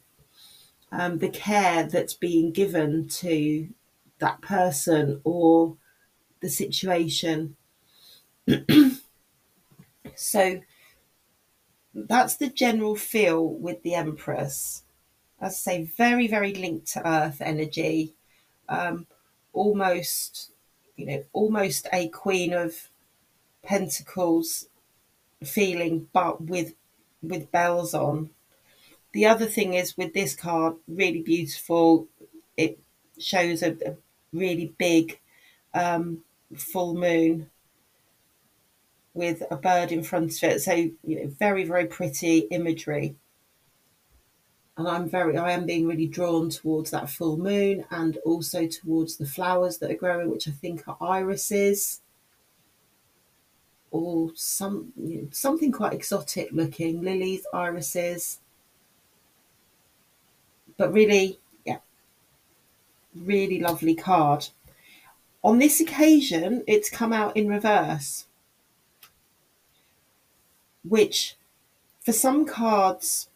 um, 0.92 1.20
the 1.20 1.30
care 1.30 1.84
that's 1.84 2.16
being 2.16 2.52
given 2.52 3.08
to 3.08 3.70
that 4.18 4.42
person 4.42 5.22
or 5.24 5.78
the 6.42 6.50
situation. 6.50 7.56
so 10.16 10.60
that's 11.94 12.38
the 12.38 12.50
general 12.50 12.96
feel 12.96 13.48
with 13.48 13.84
the 13.84 13.94
Empress. 13.94 14.84
As 15.40 15.54
I 15.54 15.56
say, 15.56 15.84
very, 15.84 16.28
very 16.28 16.56
linked 16.56 16.88
to 16.94 17.08
Earth 17.08 17.42
energy. 17.42 18.16
Um, 18.70 19.06
almost, 19.52 20.52
you 20.96 21.06
know, 21.06 21.24
almost 21.32 21.88
a 21.94 22.08
Queen 22.08 22.54
of 22.54 22.90
Pentacles 23.64 24.66
feeling, 25.44 26.08
but 26.12 26.42
with 26.42 26.74
with 27.24 27.52
bells 27.52 27.94
on. 27.94 28.30
The 29.14 29.26
other 29.26 29.46
thing 29.46 29.74
is 29.74 29.98
with 29.98 30.14
this 30.14 30.36
card, 30.36 30.76
really 30.88 31.22
beautiful. 31.22 32.08
It 32.58 32.80
shows 33.18 33.64
a, 33.64 33.72
a 33.86 33.96
really 34.32 34.74
big 34.78 35.20
um, 35.74 36.24
full 36.56 36.96
moon 36.96 37.50
with 39.14 39.44
a 39.52 39.56
bird 39.56 39.92
in 39.92 40.04
front 40.04 40.36
of 40.36 40.44
it. 40.44 40.62
So, 40.62 40.74
you 40.74 40.96
know, 41.04 41.28
very, 41.28 41.64
very 41.64 41.86
pretty 41.86 42.40
imagery. 42.40 43.16
And 44.76 44.88
I'm 44.88 45.08
very, 45.08 45.38
I 45.38 45.52
am 45.52 45.68
being 45.68 45.88
really 45.88 46.08
drawn 46.08 46.50
towards 46.50 46.90
that 46.92 47.10
full 47.10 47.38
moon 47.38 47.86
and 47.92 48.18
also 48.26 48.68
towards 48.68 49.18
the 49.18 49.28
flowers 49.28 49.78
that 49.78 49.92
are 49.92 49.96
growing, 49.96 50.32
which 50.32 50.48
I 50.48 50.52
think 50.52 50.88
are 50.88 50.98
irises 51.00 52.02
or 53.94 54.32
some 54.34 54.92
you 54.98 55.22
know, 55.22 55.28
something 55.32 55.72
quite 55.72 55.94
exotic 55.94 56.50
looking 56.52 57.02
lilies, 57.04 57.46
irises. 57.54 58.40
But 60.78 60.92
really, 60.92 61.40
yeah, 61.64 61.78
really 63.16 63.60
lovely 63.60 63.94
card. 63.94 64.50
On 65.44 65.60
this 65.60 65.80
occasion, 65.80 66.64
it's 66.68 66.90
come 66.90 67.14
out 67.14 67.38
in 67.38 67.48
reverse 67.48 68.26
which 70.84 71.38
for 72.02 72.12
some 72.12 72.46
cards 72.46 73.30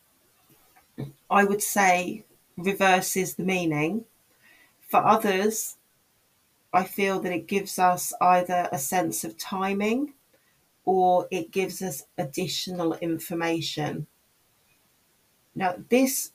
I 1.29 1.43
would 1.43 1.61
say 1.61 2.25
reverses 2.57 3.35
the 3.35 3.43
meaning. 3.43 4.05
For 4.89 5.05
others, 5.05 5.77
I 6.73 6.83
feel 6.83 7.19
that 7.19 7.31
it 7.31 7.47
gives 7.47 7.77
us 7.77 8.13
either 8.19 8.67
a 8.71 8.79
sense 8.79 9.23
of 9.23 9.37
timing 9.37 10.13
or 10.87 11.27
it 11.31 11.51
gives 11.51 11.81
us 11.81 12.05
additional 12.17 12.93
information. 12.95 14.07
Now, 15.53 15.75
this 15.89 16.31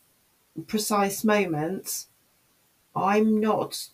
precise 0.67 1.25
moment, 1.25 2.05
I'm 2.95 3.41
not 3.41 3.89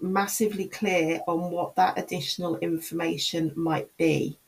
massively 0.00 0.68
clear 0.68 1.22
on 1.26 1.50
what 1.50 1.74
that 1.74 1.98
additional 1.98 2.56
information 2.58 3.52
might 3.56 3.94
be. 3.96 4.38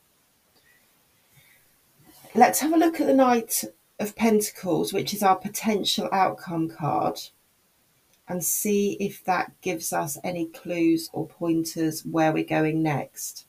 Let's 2.33 2.61
have 2.61 2.71
a 2.71 2.77
look 2.77 3.01
at 3.01 3.07
the 3.07 3.13
Knight 3.13 3.65
of 3.99 4.15
Pentacles, 4.15 4.93
which 4.93 5.13
is 5.13 5.21
our 5.21 5.35
potential 5.35 6.07
outcome 6.13 6.69
card. 6.69 7.19
and 8.27 8.43
see 8.43 8.93
if 8.99 9.23
that 9.25 9.51
gives 9.61 9.91
us 9.91 10.17
any 10.23 10.45
clues 10.45 11.09
or 11.13 11.27
pointers 11.27 12.05
where 12.05 12.31
we're 12.31 12.43
going 12.43 12.81
next. 12.81 13.45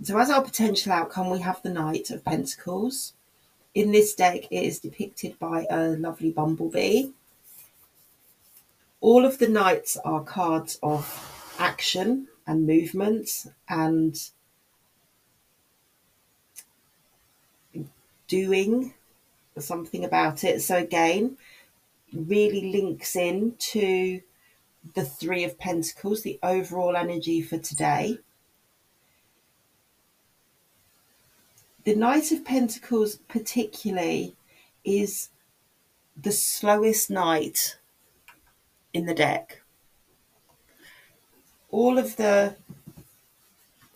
So, 0.00 0.16
as 0.16 0.30
our 0.30 0.42
potential 0.42 0.92
outcome, 0.92 1.28
we 1.28 1.40
have 1.40 1.60
the 1.62 1.70
Knight 1.70 2.10
of 2.10 2.24
Pentacles. 2.24 3.14
In 3.74 3.90
this 3.90 4.14
deck, 4.14 4.44
it 4.50 4.62
is 4.62 4.78
depicted 4.78 5.38
by 5.40 5.66
a 5.68 5.88
lovely 5.88 6.30
bumblebee. 6.30 7.10
All 9.00 9.24
of 9.24 9.38
the 9.38 9.48
knights 9.48 9.96
are 10.04 10.22
cards 10.22 10.78
of 10.84 11.56
action 11.58 12.28
and 12.46 12.64
movement 12.64 13.46
and 13.68 14.30
doing 18.28 18.94
something 19.58 20.04
about 20.04 20.44
it. 20.44 20.62
So 20.62 20.76
again, 20.76 21.38
really 22.12 22.70
links 22.70 23.16
in 23.16 23.54
to 23.58 24.20
the 24.94 25.04
Three 25.04 25.42
of 25.42 25.58
Pentacles, 25.58 26.22
the 26.22 26.38
overall 26.42 26.96
energy 26.96 27.42
for 27.42 27.58
today. 27.58 28.18
The 31.88 31.96
Knight 31.96 32.32
of 32.32 32.44
Pentacles, 32.44 33.16
particularly, 33.28 34.36
is 34.84 35.30
the 36.14 36.32
slowest 36.32 37.08
knight 37.08 37.78
in 38.92 39.06
the 39.06 39.14
deck. 39.14 39.62
All 41.70 41.96
of 41.96 42.16
the 42.16 42.56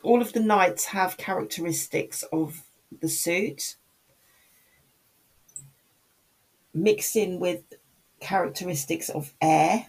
all 0.02 0.22
of 0.22 0.32
the 0.32 0.40
knights 0.40 0.86
have 0.86 1.18
characteristics 1.18 2.22
of 2.32 2.62
the 3.02 3.10
suit 3.10 3.76
mixed 6.72 7.14
in 7.14 7.38
with 7.38 7.74
characteristics 8.20 9.10
of 9.10 9.34
air. 9.42 9.88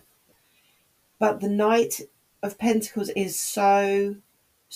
But 1.20 1.40
the 1.40 1.48
Knight 1.48 2.02
of 2.42 2.58
Pentacles 2.58 3.12
is 3.16 3.40
so 3.40 4.18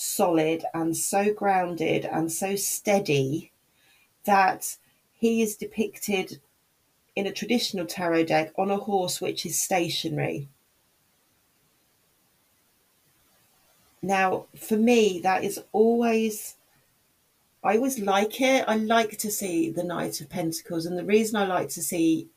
solid 0.00 0.64
and 0.72 0.96
so 0.96 1.34
grounded 1.34 2.04
and 2.04 2.30
so 2.30 2.54
steady 2.54 3.50
that 4.24 4.76
he 5.12 5.42
is 5.42 5.56
depicted 5.56 6.40
in 7.16 7.26
a 7.26 7.32
traditional 7.32 7.84
tarot 7.84 8.22
deck 8.22 8.52
on 8.56 8.70
a 8.70 8.76
horse 8.76 9.20
which 9.20 9.44
is 9.44 9.60
stationary. 9.60 10.48
Now, 14.00 14.46
for 14.56 14.76
me, 14.76 15.18
that 15.24 15.42
is 15.42 15.60
always 15.72 16.54
I 17.64 17.74
always 17.74 17.98
like 17.98 18.40
it. 18.40 18.64
I 18.68 18.76
like 18.76 19.18
to 19.18 19.32
see 19.32 19.68
the 19.68 19.82
Knight 19.82 20.20
of 20.20 20.28
Pentacles, 20.28 20.86
and 20.86 20.96
the 20.96 21.04
reason 21.04 21.34
I 21.34 21.44
like 21.44 21.70
to 21.70 21.82
see 21.82 22.28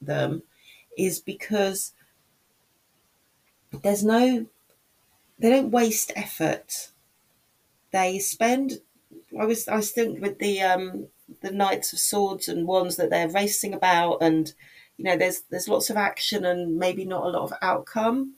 them 0.00 0.42
is 0.96 1.20
because 1.20 1.92
there's 3.82 4.02
no, 4.02 4.46
they 5.38 5.50
don't 5.50 5.70
waste 5.70 6.12
effort. 6.16 6.92
They 7.92 8.18
spend. 8.18 8.80
I 9.38 9.44
was 9.44 9.68
I 9.68 9.76
was 9.76 9.90
thinking 9.90 10.20
with 10.20 10.38
the 10.38 10.60
um 10.62 11.08
the 11.42 11.50
Knights 11.50 11.92
of 11.92 11.98
Swords 11.98 12.48
and 12.48 12.66
Wands 12.66 12.96
that 12.96 13.10
they're 13.10 13.28
racing 13.28 13.74
about, 13.74 14.18
and 14.20 14.52
you 14.96 15.04
know 15.04 15.16
there's 15.16 15.42
there's 15.50 15.68
lots 15.68 15.90
of 15.90 15.96
action 15.96 16.44
and 16.44 16.76
maybe 16.76 17.04
not 17.04 17.24
a 17.24 17.28
lot 17.28 17.42
of 17.42 17.52
outcome, 17.62 18.34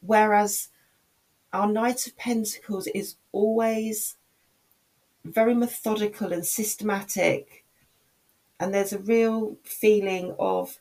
whereas 0.00 0.68
our 1.52 1.66
Knight 1.66 2.06
of 2.06 2.16
Pentacles 2.16 2.86
is 2.88 3.16
always 3.32 4.16
very 5.24 5.54
methodical 5.54 6.32
and 6.32 6.46
systematic. 6.46 7.64
And 8.58 8.74
there's 8.74 8.92
a 8.92 8.98
real 8.98 9.56
feeling 9.64 10.34
of 10.38 10.78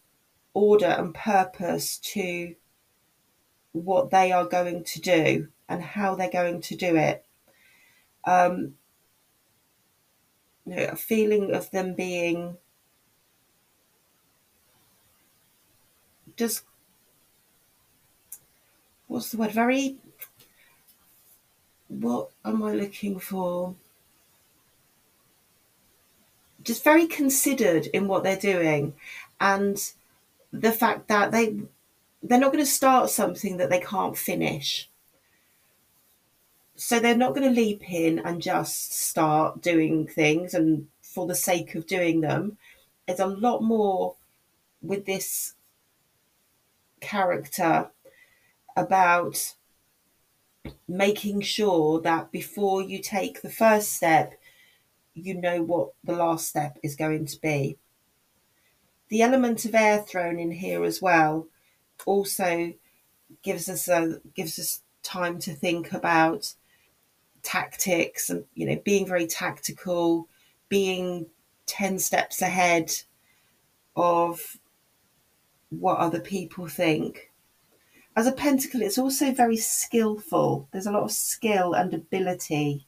order 0.54 0.88
and 0.88 1.13
purpose 1.13 1.98
to 1.98 2.56
what 3.72 4.12
they 4.12 4.32
are 4.32 4.46
going 4.46 4.84
to 4.84 5.02
do 5.02 5.48
and 5.67 5.82
how 5.82 6.15
they're 6.15 6.30
going 6.30 6.62
to 6.62 6.76
do 6.76 6.96
it. 6.96 7.26
Um, 8.25 8.75
you 10.65 10.75
know, 10.75 10.84
a 10.86 10.95
feeling 10.95 11.53
of 11.53 11.71
them 11.71 11.93
being 11.93 12.58
just 16.36 16.63
what's 19.08 19.32
the 19.32 19.38
word? 19.38 19.51
Very 19.51 19.97
what 21.88 22.29
am 22.45 22.62
I 22.63 22.73
looking 22.73 23.19
for? 23.19 23.75
just 26.63 26.84
very 26.84 27.08
considered 27.08 27.88
in 27.88 28.08
what 28.08 28.23
they're 28.23 28.38
doing 28.38 28.93
and 29.39 29.91
the 30.51 30.71
fact 30.71 31.08
that 31.08 31.32
they 31.32 31.55
they're 32.21 32.39
not 32.39 32.51
going 32.51 32.63
to 32.63 32.69
start 32.69 33.10
something 33.10 33.58
that 33.58 33.69
they 33.69 33.79
can't 33.79 34.17
finish 34.17 34.88
so 36.80 37.00
they're 37.00 37.18
not 37.18 37.36
going 37.36 37.48
to 37.48 37.62
leap 37.62 37.89
in 37.92 38.20
and 38.20 38.42
just 38.42 38.94
start 38.94 39.62
doing 39.62 40.08
things 40.08 40.54
and 40.54 40.88
for 41.02 41.28
the 41.28 41.36
sake 41.36 41.76
of 41.76 41.88
doing 41.88 42.22
them 42.22 42.58
there's 43.08 43.20
a 43.20 43.26
lot 43.26 43.62
more 43.62 44.15
with 44.82 45.06
this 45.06 45.56
character 47.02 47.89
about 48.78 49.56
making 50.88 51.42
sure 51.42 52.00
that 52.02 52.32
before 52.32 52.82
you 52.82 53.00
take 53.00 53.42
the 53.42 53.50
first 53.50 53.94
step 53.94 54.39
you 55.13 55.34
know 55.34 55.62
what 55.62 55.89
the 56.04 56.13
last 56.13 56.48
step 56.48 56.78
is 56.84 56.96
going 56.96 57.26
to 57.26 57.39
be. 57.42 57.78
The 59.10 59.22
element 59.22 59.65
of 59.65 59.76
air 59.76 60.00
thrown 60.00 60.39
in 60.39 60.52
here 60.52 60.84
as 60.84 61.02
well 61.02 61.48
also 62.06 62.74
gives 63.44 63.68
us 63.70 63.88
a 63.88 64.22
gives 64.36 64.60
us 64.60 64.82
time 65.04 65.39
to 65.39 65.54
think 65.54 65.94
about 65.94 66.54
tactics 67.43 68.30
and 68.30 68.45
you 68.56 68.65
know 68.65 68.82
being 68.84 69.06
very 69.06 69.28
tactical, 69.28 70.28
being 70.69 71.28
10 71.65 71.99
steps 71.99 72.41
ahead 72.41 72.91
of 73.95 74.58
what 75.69 75.97
other 75.99 76.19
people 76.19 76.67
think. 76.67 77.32
As 78.15 78.28
a 78.28 78.32
pentacle, 78.32 78.82
it's 78.82 78.97
also 78.97 79.32
very 79.32 79.58
skillful. 79.58 80.67
There's 80.71 80.88
a 80.88 80.91
lot 80.91 81.04
of 81.04 81.12
skill 81.12 81.73
and 81.73 81.93
ability 81.93 82.88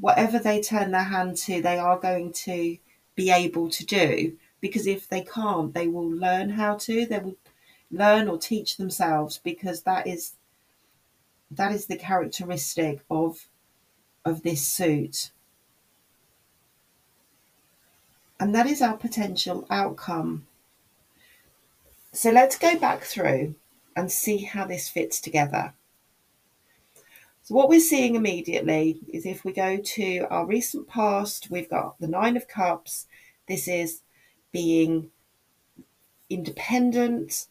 whatever 0.00 0.38
they 0.38 0.60
turn 0.60 0.90
their 0.90 1.04
hand 1.04 1.36
to, 1.36 1.62
they 1.62 1.78
are 1.78 1.98
going 1.98 2.32
to 2.32 2.76
be 3.14 3.30
able 3.30 3.68
to 3.70 3.86
do. 3.86 4.36
Because 4.60 4.86
if 4.86 5.08
they 5.08 5.22
can't, 5.22 5.74
they 5.74 5.86
will 5.86 6.10
learn 6.10 6.50
how 6.50 6.76
to. 6.76 7.06
They 7.06 7.18
will 7.18 7.36
learn 7.90 8.28
or 8.28 8.38
teach 8.38 8.76
themselves 8.76 9.38
because 9.42 9.82
that 9.82 10.06
is 10.06 10.32
that 11.50 11.72
is 11.72 11.86
the 11.86 11.96
characteristic 11.96 13.00
of 13.10 13.48
of 14.24 14.42
this 14.42 14.66
suit. 14.66 15.30
And 18.38 18.54
that 18.54 18.66
is 18.66 18.82
our 18.82 18.96
potential 18.96 19.66
outcome. 19.70 20.46
So 22.12 22.30
let's 22.30 22.58
go 22.58 22.78
back 22.78 23.02
through 23.02 23.54
and 23.94 24.10
see 24.10 24.38
how 24.38 24.66
this 24.66 24.88
fits 24.88 25.20
together. 25.20 25.72
So 27.42 27.54
what 27.54 27.68
we're 27.68 27.80
seeing 27.80 28.16
immediately 28.16 28.98
is 29.08 29.24
if 29.24 29.44
we 29.44 29.52
go 29.52 29.76
to 29.76 30.26
our 30.28 30.44
recent 30.44 30.88
past, 30.88 31.48
we've 31.48 31.70
got 31.70 31.98
the 32.00 32.08
Nine 32.08 32.36
of 32.36 32.48
Cups. 32.48 33.06
This 33.46 33.68
is 33.68 34.02
being 34.50 35.10
independent, 36.28 37.46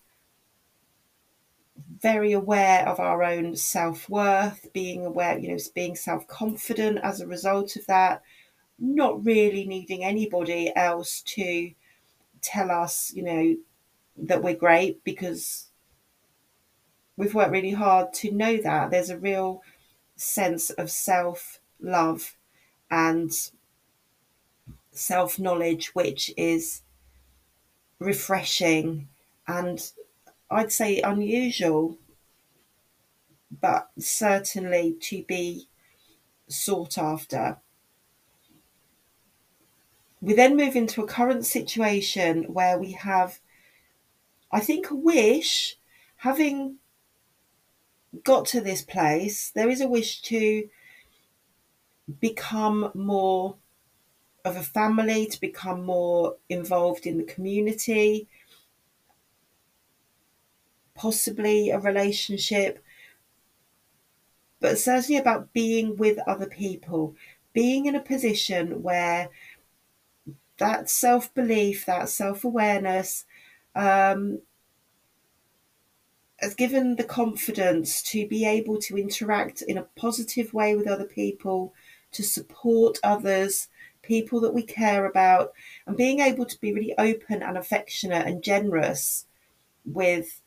very 2.01 2.33
aware 2.33 2.87
of 2.87 2.99
our 2.99 3.23
own 3.23 3.55
self 3.55 4.09
worth, 4.09 4.71
being 4.73 5.05
aware, 5.05 5.37
you 5.37 5.49
know, 5.49 5.57
being 5.73 5.95
self 5.95 6.27
confident 6.27 6.99
as 7.03 7.21
a 7.21 7.27
result 7.27 7.75
of 7.75 7.85
that, 7.87 8.21
not 8.79 9.23
really 9.25 9.65
needing 9.65 10.03
anybody 10.03 10.71
else 10.75 11.21
to 11.21 11.71
tell 12.41 12.71
us, 12.71 13.13
you 13.15 13.23
know, 13.23 13.55
that 14.17 14.43
we're 14.43 14.55
great 14.55 15.03
because 15.03 15.67
we've 17.17 17.33
worked 17.33 17.51
really 17.51 17.71
hard 17.71 18.13
to 18.13 18.31
know 18.31 18.57
that. 18.57 18.91
There's 18.91 19.09
a 19.09 19.17
real 19.17 19.61
sense 20.15 20.69
of 20.71 20.91
self 20.91 21.59
love 21.81 22.35
and 22.91 23.31
self 24.91 25.39
knowledge, 25.39 25.93
which 25.93 26.33
is 26.35 26.81
refreshing 27.99 29.07
and 29.47 29.91
I'd 30.49 30.71
say 30.71 31.01
unusual, 31.01 31.97
but 33.61 33.89
certainly 33.97 34.95
to 35.01 35.23
be 35.23 35.67
sought 36.47 36.97
after. 36.97 37.57
We 40.21 40.33
then 40.33 40.55
move 40.55 40.75
into 40.75 41.03
a 41.03 41.07
current 41.07 41.45
situation 41.45 42.45
where 42.53 42.77
we 42.77 42.93
have, 42.93 43.39
I 44.51 44.59
think, 44.59 44.89
a 44.89 44.95
wish, 44.95 45.77
having 46.17 46.77
got 48.23 48.45
to 48.47 48.61
this 48.61 48.81
place, 48.81 49.51
there 49.51 49.69
is 49.69 49.81
a 49.81 49.87
wish 49.87 50.21
to 50.23 50.69
become 52.19 52.91
more 52.93 53.55
of 54.43 54.55
a 54.55 54.63
family 54.63 55.25
to 55.25 55.41
become 55.41 55.83
more 55.83 56.37
involved 56.49 57.07
in 57.07 57.17
the 57.17 57.23
community, 57.23 58.27
possibly 60.95 61.69
a 61.69 61.79
relationship, 61.79 62.83
but 64.59 64.79
certainly 64.79 65.19
about 65.19 65.53
being 65.53 65.97
with 65.97 66.17
other 66.27 66.47
people, 66.47 67.15
being 67.53 67.85
in 67.85 67.95
a 67.95 67.99
position 67.99 68.81
where 68.81 69.29
that 70.57 70.89
self 70.89 71.33
belief, 71.33 71.85
that 71.85 72.09
self 72.09 72.43
awareness, 72.43 73.25
um, 73.75 74.39
has 76.39 76.55
given 76.55 76.95
the 76.95 77.03
confidence 77.03 78.01
to 78.01 78.27
be 78.27 78.45
able 78.45 78.77
to 78.77 78.97
interact 78.97 79.61
in 79.61 79.77
a 79.77 79.87
positive 79.95 80.53
way 80.53 80.75
with 80.75 80.87
other 80.87 81.05
people, 81.05 81.73
to 82.11 82.23
support 82.23 82.97
others, 83.03 83.67
people 84.01 84.39
that 84.41 84.53
we 84.53 84.63
care 84.63 85.05
about, 85.05 85.53
and 85.85 85.97
being 85.97 86.19
able 86.19 86.45
to 86.45 86.59
be 86.59 86.73
really 86.73 86.93
open 86.97 87.41
and 87.41 87.57
affectionate 87.57 88.27
and 88.27 88.43
generous 88.43 89.25
with 89.85 90.41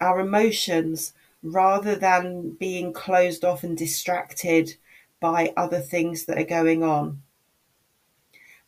our 0.00 0.20
emotions 0.20 1.14
rather 1.42 1.94
than 1.94 2.50
being 2.50 2.92
closed 2.92 3.44
off 3.44 3.62
and 3.62 3.76
distracted 3.76 4.76
by 5.20 5.52
other 5.56 5.80
things 5.80 6.24
that 6.24 6.38
are 6.38 6.44
going 6.44 6.82
on. 6.82 7.22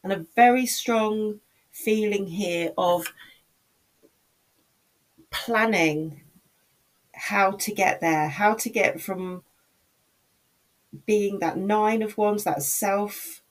And 0.02 0.12
a 0.12 0.26
very 0.36 0.66
strong 0.66 1.40
feeling 1.70 2.26
here 2.26 2.72
of 2.78 3.06
planning 5.30 6.22
how 7.14 7.52
to 7.52 7.72
get 7.72 8.00
there, 8.00 8.28
how 8.28 8.54
to 8.54 8.70
get 8.70 9.00
from 9.00 9.42
being 11.04 11.38
that 11.40 11.56
nine 11.56 12.02
of 12.02 12.16
wands, 12.16 12.44
that 12.44 12.62
self 12.62 13.42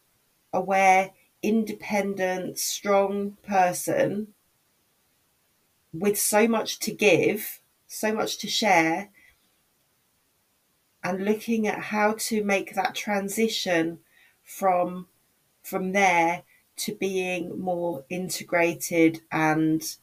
aware, 0.54 1.12
independent, 1.44 2.58
strong 2.58 3.38
person 3.44 4.34
with 5.94 6.20
so 6.20 6.48
much 6.48 6.80
to 6.80 6.92
give, 6.92 7.62
so 7.96 8.14
much 8.14 8.38
to 8.40 8.48
share, 8.48 9.10
and 11.04 11.24
looking 11.24 11.68
at 11.68 11.80
how 11.80 12.14
to 12.14 12.44
make 12.44 12.76
that 12.76 12.96
transition 12.96 14.00
from 14.44 15.08
from 15.64 15.92
there 15.94 16.44
to 16.78 16.94
being 16.96 17.60
more 17.60 18.04
integrated 18.10 19.22
and 19.32 19.98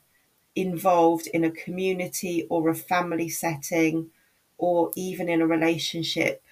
involved 0.56 1.26
in 1.28 1.44
a 1.44 1.50
community 1.50 2.46
or 2.48 2.68
a 2.68 2.74
family 2.74 3.28
setting 3.28 4.10
or 4.58 4.90
even 4.96 5.28
in 5.28 5.40
a 5.40 5.46
relationship 5.46 6.42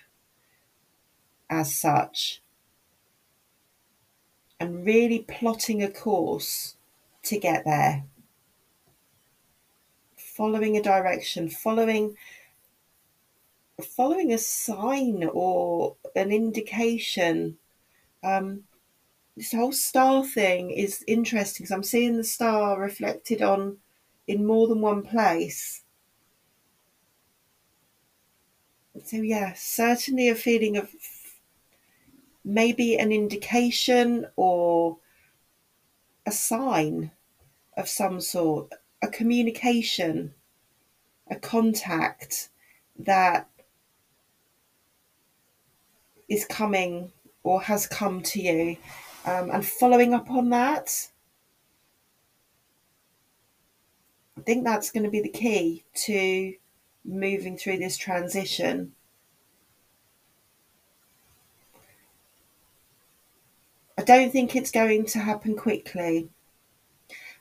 as 1.48 1.74
such. 1.74 2.42
And 4.59 4.85
really 4.85 5.20
plotting 5.20 5.83
a 5.83 5.90
course 5.90 6.76
to 7.24 7.38
get 7.38 7.64
there. 7.64 8.05
Following 10.40 10.79
a 10.79 10.83
direction, 10.83 11.50
following 11.50 12.16
following 13.79 14.33
a 14.33 14.38
sign 14.38 15.29
or 15.35 15.96
an 16.16 16.33
indication. 16.33 17.59
Um, 18.24 18.64
this 19.37 19.53
whole 19.53 19.72
star 19.72 20.24
thing 20.24 20.70
is 20.70 21.05
interesting 21.07 21.64
because 21.64 21.72
I'm 21.72 21.83
seeing 21.83 22.16
the 22.16 22.24
star 22.24 22.81
reflected 22.81 23.42
on 23.42 23.76
in 24.26 24.46
more 24.46 24.66
than 24.66 24.81
one 24.81 25.03
place. 25.03 25.83
So, 29.05 29.18
yeah, 29.18 29.53
certainly 29.53 30.31
a 30.31 30.35
feeling 30.35 30.79
of 30.79 30.88
maybe 32.46 32.96
an 32.96 33.12
indication 33.12 34.26
or 34.37 34.96
a 36.24 36.33
sign 36.33 37.11
of 37.76 37.90
some 37.90 38.22
sort, 38.22 38.72
a 39.03 39.09
communication, 39.09 40.35
a 41.31 41.37
contact 41.37 42.49
that 42.99 43.49
is 46.29 46.45
coming 46.45 47.13
or 47.43 47.63
has 47.63 47.87
come 47.87 48.23
to 48.23 48.41
you, 48.41 48.77
um, 49.25 49.51
and 49.51 49.67
following 49.67 50.15
up 50.15 50.31
on 50.31 50.51
that 50.51 51.11
I 54.41 54.43
think 54.43 54.65
that's 54.65 54.91
going 54.91 55.05
to 55.05 55.11
be 55.11 55.21
the 55.21 55.29
key 55.29 55.85
to 56.07 56.55
moving 57.05 57.59
through 57.59 57.77
this 57.77 57.99
transition. 57.99 58.93
I 63.99 64.03
don't 64.03 64.33
think 64.33 64.57
it's 64.57 64.71
going 64.71 65.05
to 65.07 65.19
happen 65.19 65.57
quickly. 65.57 66.31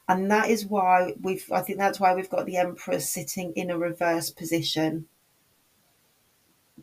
And 0.09 0.31
that 0.31 0.49
is 0.49 0.65
why 0.65 1.13
we've, 1.21 1.45
I 1.51 1.61
think 1.61 1.77
that's 1.77 1.99
why 1.99 2.15
we've 2.15 2.31
got 2.31 2.47
the 2.47 2.57
Emperor 2.57 2.99
sitting 2.99 3.53
in 3.55 3.69
a 3.69 3.77
reverse 3.77 4.31
position. 4.31 5.05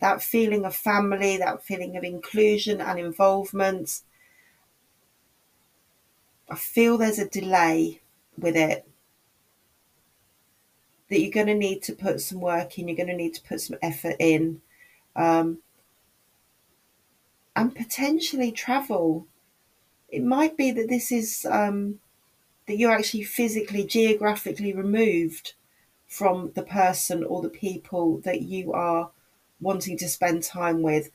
That 0.01 0.23
feeling 0.23 0.65
of 0.65 0.77
family, 0.77 1.37
that 1.39 1.65
feeling 1.65 1.97
of 1.97 2.05
inclusion 2.05 2.81
and 2.81 3.01
involvement, 3.01 4.03
I 6.49 6.55
feel 6.55 6.97
there's 6.97 7.19
a 7.19 7.29
delay 7.29 8.01
with 8.39 8.55
it 8.55 8.89
that 11.11 11.21
you're 11.21 11.33
going 11.33 11.49
to 11.49 11.55
need 11.55 11.83
to 11.83 11.95
put 11.95 12.21
some 12.21 12.41
work 12.41 12.79
in, 12.79 12.87
you're 12.87 12.97
going 12.97 13.09
to 13.09 13.17
need 13.17 13.35
to 13.35 13.43
put 13.43 13.61
some 13.61 13.79
effort 13.83 14.15
in, 14.21 14.61
um, 15.17 15.59
and 17.57 17.75
potentially 17.75 18.53
travel. 18.53 19.27
It 20.09 20.23
might 20.23 20.57
be 20.57 20.71
that 20.71 20.89
this 20.89 21.11
is 21.11 21.45
um, 21.51 21.99
that 22.67 22.77
you're 22.77 22.93
actually 22.93 23.23
physically, 23.23 23.85
geographically 23.85 24.73
removed 24.73 25.55
from 26.07 26.53
the 26.55 26.63
person 26.63 27.25
or 27.25 27.43
the 27.43 27.49
people 27.49 28.19
that 28.19 28.43
you 28.43 28.73
are 28.73 29.11
wanting 29.61 29.97
to 29.99 30.09
spend 30.09 30.43
time 30.43 30.83
with, 30.83 31.11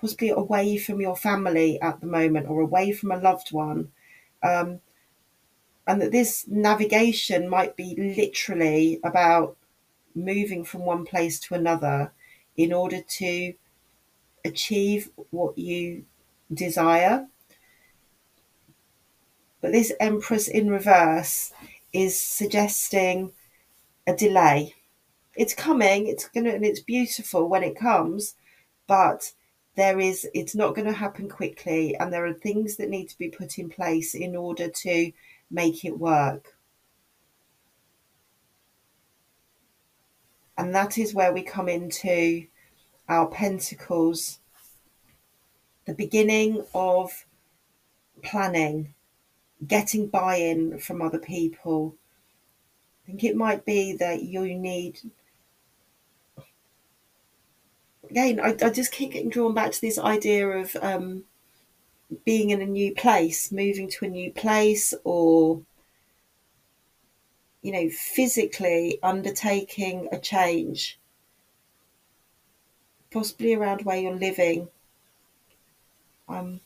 possibly 0.00 0.30
away 0.30 0.76
from 0.76 1.00
your 1.00 1.16
family 1.16 1.80
at 1.80 2.00
the 2.00 2.06
moment 2.06 2.48
or 2.48 2.60
away 2.60 2.92
from 2.92 3.10
a 3.10 3.18
loved 3.18 3.52
one. 3.52 3.90
Um, 4.42 4.80
and 5.86 6.00
that 6.00 6.12
this 6.12 6.46
navigation 6.48 7.48
might 7.48 7.76
be 7.76 7.94
literally 7.96 9.00
about 9.04 9.56
moving 10.14 10.64
from 10.64 10.84
one 10.84 11.04
place 11.04 11.38
to 11.40 11.54
another 11.54 12.12
in 12.56 12.72
order 12.72 13.00
to 13.00 13.54
achieve 14.44 15.10
what 15.30 15.58
you 15.58 16.04
desire. 16.52 17.26
But 19.64 19.72
this 19.72 19.94
Empress 19.98 20.46
in 20.46 20.68
reverse 20.68 21.50
is 21.90 22.20
suggesting 22.20 23.32
a 24.06 24.14
delay. 24.14 24.74
It's 25.36 25.54
coming, 25.54 26.06
it's 26.06 26.28
gonna 26.28 26.50
and 26.50 26.66
it's 26.66 26.80
beautiful 26.80 27.48
when 27.48 27.62
it 27.62 27.74
comes, 27.74 28.34
but 28.86 29.32
there 29.74 29.98
is 29.98 30.28
it's 30.34 30.54
not 30.54 30.74
going 30.74 30.86
to 30.86 30.92
happen 30.92 31.30
quickly 31.30 31.96
and 31.96 32.12
there 32.12 32.26
are 32.26 32.34
things 32.34 32.76
that 32.76 32.90
need 32.90 33.08
to 33.08 33.16
be 33.16 33.30
put 33.30 33.58
in 33.58 33.70
place 33.70 34.14
in 34.14 34.36
order 34.36 34.68
to 34.68 35.12
make 35.50 35.82
it 35.82 35.98
work. 35.98 36.58
And 40.58 40.74
that 40.74 40.98
is 40.98 41.14
where 41.14 41.32
we 41.32 41.40
come 41.40 41.70
into 41.70 42.48
our 43.08 43.28
pentacles, 43.28 44.40
the 45.86 45.94
beginning 45.94 46.66
of 46.74 47.24
planning, 48.22 48.92
getting 49.66 50.08
buy 50.08 50.36
in 50.36 50.78
from 50.78 51.02
other 51.02 51.18
people. 51.18 51.96
I 53.02 53.06
think 53.06 53.24
it 53.24 53.36
might 53.36 53.64
be 53.64 53.94
that 53.96 54.22
you 54.22 54.42
need. 54.54 54.98
Again, 58.10 58.40
I, 58.40 58.56
I 58.62 58.70
just 58.70 58.92
keep 58.92 59.12
getting 59.12 59.30
drawn 59.30 59.54
back 59.54 59.72
to 59.72 59.80
this 59.80 59.98
idea 59.98 60.48
of 60.48 60.76
um, 60.80 61.24
being 62.24 62.50
in 62.50 62.60
a 62.60 62.66
new 62.66 62.94
place, 62.94 63.50
moving 63.50 63.88
to 63.88 64.04
a 64.04 64.08
new 64.08 64.30
place, 64.32 64.94
or 65.04 65.62
you 67.62 67.72
know, 67.72 67.88
physically 67.88 68.98
undertaking 69.02 70.08
a 70.12 70.18
change, 70.18 70.98
possibly 73.10 73.54
around 73.54 73.82
where 73.82 73.96
you're 73.96 74.14
living, 74.14 74.68
um, 76.28 76.60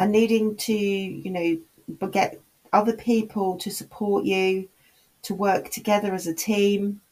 and 0.00 0.10
needing 0.12 0.56
to, 0.56 0.72
you 0.72 1.30
know, 1.30 2.08
get 2.10 2.40
other 2.72 2.96
people 2.96 3.58
to 3.58 3.70
support 3.70 4.24
you, 4.24 4.66
to 5.20 5.34
work 5.34 5.68
together 5.70 6.14
as 6.14 6.26
a 6.26 6.32
team, 6.32 7.02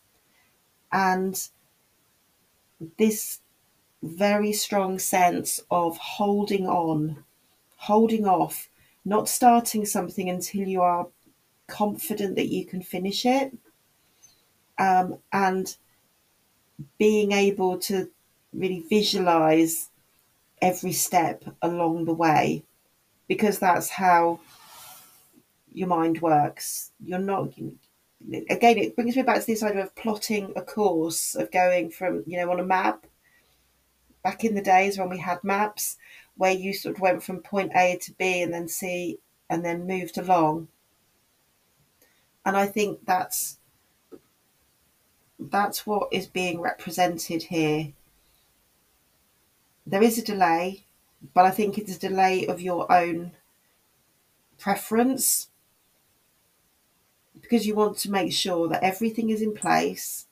and 0.91 1.49
this 2.97 3.41
very 4.03 4.55
strong 4.55 4.99
sense 4.99 5.61
of 5.71 5.99
holding 5.99 6.67
on, 6.67 7.23
holding 7.77 8.27
off, 8.27 8.71
not 9.05 9.29
starting 9.29 9.85
something 9.85 10.31
until 10.31 10.67
you 10.67 10.81
are 10.81 11.09
confident 11.67 12.37
that 12.37 12.49
you 12.49 12.65
can 12.65 12.81
finish 12.81 13.27
it, 13.27 13.55
um, 14.79 15.19
and 15.31 15.77
being 16.97 17.33
able 17.33 17.77
to 17.77 18.09
really 18.55 18.83
visualize 18.89 19.91
every 20.63 20.93
step 20.93 21.45
along 21.61 22.07
the 22.07 22.15
way 22.15 22.65
because 23.29 23.59
that's 23.59 23.91
how 23.91 24.41
your 25.73 25.89
mind 25.89 26.21
works. 26.21 26.91
You're 27.05 27.19
not 27.19 27.53
again 28.51 28.79
it 28.79 28.97
brings 28.97 29.15
me 29.15 29.23
back 29.23 29.41
to 29.41 29.47
this 29.47 29.63
idea 29.63 29.83
of 29.83 29.95
plotting 29.95 30.53
a 30.57 30.63
course 30.63 31.37
of 31.37 31.53
going 31.53 31.89
from 31.91 32.25
you 32.27 32.37
know 32.39 32.51
on 32.51 32.61
a 32.61 32.65
map. 32.65 33.07
Back 34.25 34.45
in 34.45 34.55
the 34.55 34.63
days 34.63 34.99
when 34.99 35.09
we 35.09 35.19
had 35.19 35.45
maps 35.45 35.97
where 36.37 36.53
you 36.53 36.73
sort 36.73 36.97
of 36.97 37.01
went 37.01 37.23
from 37.23 37.41
point 37.41 37.73
A 37.75 37.99
to 38.03 38.13
B 38.13 38.43
and 38.43 38.53
then 38.53 38.69
C 38.69 39.19
and 39.49 39.65
then 39.65 39.87
moved 39.87 40.19
along. 40.19 40.69
And 42.45 42.57
I 42.57 42.67
think 42.67 43.05
that's 43.05 43.59
that's 45.39 45.87
what 45.87 46.09
is 46.13 46.27
being 46.27 46.61
represented 46.61 47.45
here. 47.45 47.93
There 49.87 50.03
is 50.03 50.19
a 50.19 50.25
delay 50.25 50.85
but 51.35 51.45
I 51.45 51.51
think 51.51 51.79
it's 51.79 51.97
a 51.97 52.01
delay 52.01 52.47
of 52.47 52.61
your 52.61 52.91
own 52.93 53.33
preference 54.59 55.49
because 57.41 57.67
you 57.67 57.75
want 57.75 57.97
to 57.99 58.11
make 58.11 58.33
sure 58.33 58.69
that 58.69 58.83
everything 58.83 59.31
is 59.31 59.43
in 59.43 59.55
place, 59.55 60.27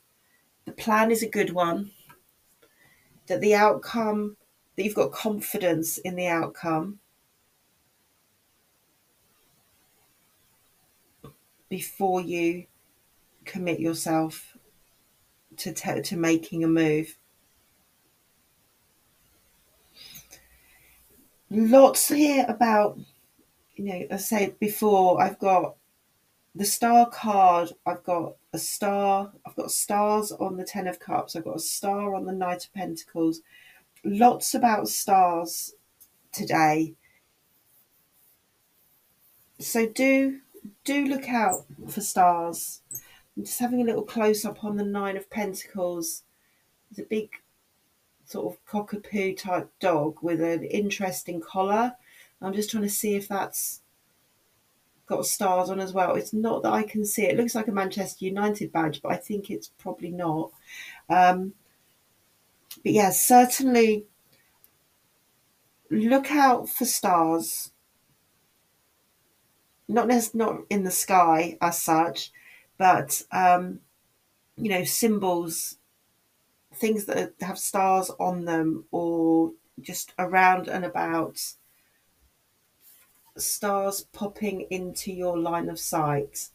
the 0.65 0.73
plan 0.73 1.11
is 1.11 1.23
a 1.23 1.29
good 1.29 1.51
one, 1.51 1.93
that 3.27 3.41
the 3.41 3.55
outcome, 3.55 4.37
that 4.77 4.85
you've 4.85 4.95
got 4.95 5.13
confidence 5.13 5.99
in 5.99 6.17
the 6.17 6.27
outcome 6.27 6.99
before 11.69 12.21
you 12.21 12.67
commit 13.45 13.81
yourself 13.81 14.57
to, 15.57 15.73
t- 15.73 16.03
to 16.03 16.17
making 16.17 16.63
a 16.65 16.69
move. 16.69 17.17
Lots 21.59 22.09
here 22.09 22.45
about, 22.51 22.99
you 23.77 23.85
know, 23.85 24.07
I 24.11 24.19
said 24.19 24.59
before, 24.59 25.23
I've 25.23 25.39
got 25.39 25.77
the 26.55 26.67
star 26.67 27.09
card, 27.09 27.71
I've 27.87 28.03
got 28.03 28.35
a 28.53 28.59
star, 28.59 29.33
I've 29.47 29.57
got 29.57 29.71
stars 29.71 30.33
on 30.33 30.59
the 30.59 30.65
Ten 30.65 30.87
of 30.87 31.01
Cups, 31.01 31.35
I've 31.35 31.45
got 31.45 31.57
a 31.57 31.61
star 31.61 32.15
on 32.15 32.27
the 32.27 32.35
Knight 32.35 32.67
of 32.67 32.75
Pentacles. 32.75 33.41
Lots 34.05 34.55
about 34.55 34.89
stars 34.89 35.73
today. 36.31 36.93
So 39.59 39.89
do 39.89 40.41
do 40.85 41.07
look 41.07 41.27
out 41.31 41.65
for 41.89 42.03
stars. 42.03 42.83
I'm 43.35 43.45
just 43.45 43.61
having 43.61 43.81
a 43.81 43.85
little 43.85 44.03
close 44.03 44.45
up 44.45 44.63
on 44.63 44.77
the 44.77 44.85
Nine 44.85 45.17
of 45.17 45.31
Pentacles. 45.31 46.23
It's 46.91 47.01
a 47.01 47.05
big 47.05 47.31
sort 48.27 48.53
of 48.53 48.65
cockapoo 48.67 49.37
type 49.37 49.71
dog 49.81 50.19
with 50.21 50.41
an 50.41 50.65
interesting 50.65 51.41
collar. 51.41 51.95
I'm 52.43 52.53
just 52.53 52.71
trying 52.71 52.83
to 52.83 52.91
see 52.91 53.15
if 53.15 53.29
that's 53.29 53.81
got 55.07 55.25
stars 55.25 55.71
on 55.71 55.81
as 55.81 55.93
well. 55.93 56.17
It's 56.17 56.33
not 56.33 56.63
that 56.63 56.73
I 56.73 56.83
can 56.83 57.05
see 57.05 57.23
it. 57.23 57.37
Looks 57.37 57.55
like 57.55 57.69
a 57.69 57.73
Manchester 57.73 58.25
United 58.25 58.73
badge, 58.73 59.01
but 59.01 59.13
I 59.13 59.17
think 59.17 59.51
it's 59.51 59.69
probably 59.79 60.11
not. 60.11 60.51
Um, 61.09 61.55
but 62.83 62.93
yeah, 62.93 63.11
certainly 63.11 64.05
look 65.91 66.31
out 66.33 66.69
for 66.69 66.85
stars. 66.85 67.71
Not 69.89 70.09
not 70.35 70.63
in 70.69 70.83
the 70.83 70.91
sky 70.91 71.57
as 71.61 71.81
such, 71.81 72.33
but 72.77 73.23
um, 73.31 73.81
you 74.57 74.69
know 74.69 74.83
symbols, 74.83 75.79
things 76.77 77.07
that 77.07 77.35
have 77.41 77.59
stars 77.59 78.11
on 78.19 78.45
them, 78.45 78.85
or 78.91 79.53
just 79.81 80.13
around 80.19 80.69
and 80.69 80.85
about 80.85 81.39
stars 83.37 84.07
popping 84.13 84.67
into 84.71 85.13
your 85.13 85.39
line 85.39 85.69
of 85.69 85.79
sight. 85.79 86.49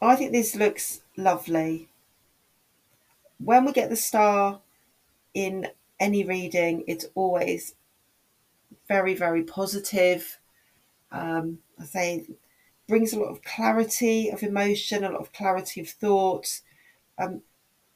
I 0.00 0.16
think 0.16 0.32
this 0.32 0.54
looks 0.54 1.00
lovely. 1.16 1.88
When 3.42 3.64
we 3.64 3.72
get 3.72 3.88
the 3.88 3.96
star 3.96 4.60
in 5.32 5.68
any 5.98 6.24
reading, 6.24 6.84
it's 6.86 7.06
always 7.14 7.74
very, 8.86 9.14
very 9.14 9.42
positive. 9.42 10.38
Um, 11.10 11.58
I 11.80 11.84
say 11.84 12.26
brings 12.86 13.12
a 13.12 13.18
lot 13.18 13.30
of 13.30 13.42
clarity 13.42 14.30
of 14.30 14.42
emotion, 14.42 15.04
a 15.04 15.10
lot 15.10 15.20
of 15.20 15.32
clarity 15.32 15.80
of 15.80 15.88
thought. 15.88 16.60
Um, 17.18 17.42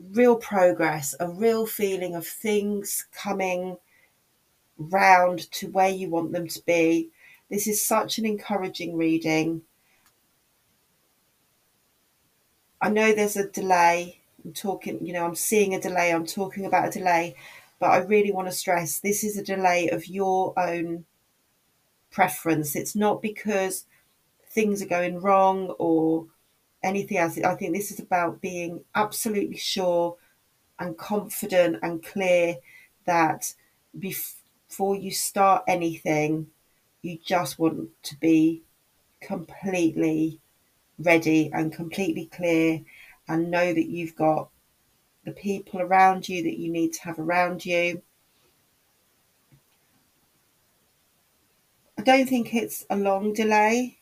real 0.00 0.36
progress, 0.36 1.14
a 1.20 1.28
real 1.28 1.66
feeling 1.66 2.14
of 2.14 2.26
things 2.26 3.06
coming 3.12 3.76
round 4.78 5.50
to 5.52 5.68
where 5.70 5.88
you 5.90 6.08
want 6.08 6.32
them 6.32 6.48
to 6.48 6.62
be. 6.64 7.10
This 7.50 7.66
is 7.66 7.84
such 7.84 8.18
an 8.18 8.26
encouraging 8.26 8.96
reading. 8.96 9.62
I 12.80 12.90
know 12.90 13.12
there's 13.12 13.36
a 13.36 13.48
delay. 13.48 14.20
I'm 14.44 14.52
talking, 14.52 15.04
you 15.04 15.12
know, 15.12 15.24
I'm 15.24 15.34
seeing 15.34 15.74
a 15.74 15.80
delay, 15.80 16.12
I'm 16.12 16.26
talking 16.26 16.64
about 16.64 16.88
a 16.88 16.98
delay, 16.98 17.34
but 17.80 17.90
I 17.90 17.98
really 17.98 18.30
want 18.32 18.48
to 18.48 18.52
stress 18.52 19.00
this 19.00 19.24
is 19.24 19.36
a 19.36 19.42
delay 19.42 19.88
of 19.88 20.06
your 20.06 20.56
own 20.58 21.04
preference. 22.10 22.76
It's 22.76 22.94
not 22.94 23.20
because 23.20 23.84
things 24.50 24.82
are 24.82 24.86
going 24.86 25.20
wrong 25.20 25.70
or 25.78 26.26
anything 26.82 27.18
else. 27.18 27.38
I 27.38 27.54
think 27.54 27.74
this 27.74 27.90
is 27.90 28.00
about 28.00 28.40
being 28.40 28.84
absolutely 28.94 29.56
sure 29.56 30.16
and 30.78 30.96
confident 30.96 31.78
and 31.82 32.02
clear 32.02 32.56
that 33.04 33.54
before 33.98 34.96
you 34.96 35.10
start 35.10 35.64
anything, 35.66 36.48
you 37.02 37.18
just 37.24 37.58
want 37.58 37.90
to 38.04 38.16
be 38.16 38.62
completely 39.20 40.40
ready 40.98 41.50
and 41.52 41.72
completely 41.72 42.26
clear 42.26 42.82
and 43.28 43.50
know 43.50 43.72
that 43.72 43.88
you've 43.88 44.16
got 44.16 44.50
the 45.24 45.32
people 45.32 45.80
around 45.80 46.28
you 46.28 46.42
that 46.42 46.58
you 46.58 46.70
need 46.70 46.92
to 46.92 47.02
have 47.02 47.18
around 47.18 47.64
you. 47.64 48.02
I 51.98 52.02
don't 52.02 52.28
think 52.28 52.54
it's 52.54 52.86
a 52.88 52.96
long 52.96 53.32
delay. 53.32 53.98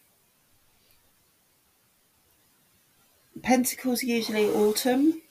Pentacles 3.42 4.02
usually 4.02 4.48
autumn. 4.48 5.22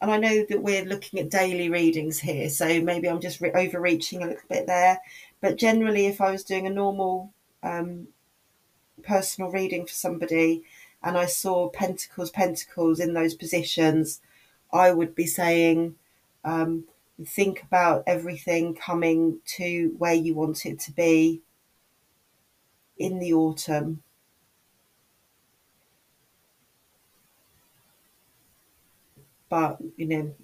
And 0.00 0.10
I 0.10 0.18
know 0.18 0.44
that 0.48 0.62
we're 0.62 0.84
looking 0.84 1.20
at 1.20 1.30
daily 1.30 1.70
readings 1.70 2.18
here, 2.20 2.50
so 2.50 2.80
maybe 2.82 3.08
I'm 3.08 3.20
just 3.20 3.40
re- 3.40 3.52
overreaching 3.52 4.22
a 4.22 4.26
little 4.26 4.48
bit 4.48 4.66
there. 4.66 5.00
But 5.40 5.56
generally, 5.56 6.06
if 6.06 6.20
I 6.20 6.30
was 6.30 6.44
doing 6.44 6.66
a 6.66 6.70
normal 6.70 7.32
um, 7.62 8.08
personal 9.02 9.50
reading 9.50 9.86
for 9.86 9.92
somebody 9.92 10.62
and 11.02 11.16
I 11.16 11.26
saw 11.26 11.68
pentacles, 11.68 12.30
pentacles 12.30 13.00
in 13.00 13.14
those 13.14 13.34
positions, 13.34 14.20
I 14.72 14.92
would 14.92 15.14
be 15.14 15.26
saying, 15.26 15.96
um, 16.44 16.84
think 17.24 17.62
about 17.62 18.04
everything 18.06 18.74
coming 18.74 19.40
to 19.56 19.94
where 19.98 20.14
you 20.14 20.34
want 20.34 20.66
it 20.66 20.80
to 20.80 20.92
be 20.92 21.40
in 22.98 23.18
the 23.18 23.32
autumn. 23.32 24.02
But 29.48 29.78
you 29.96 30.06
know, 30.06 30.34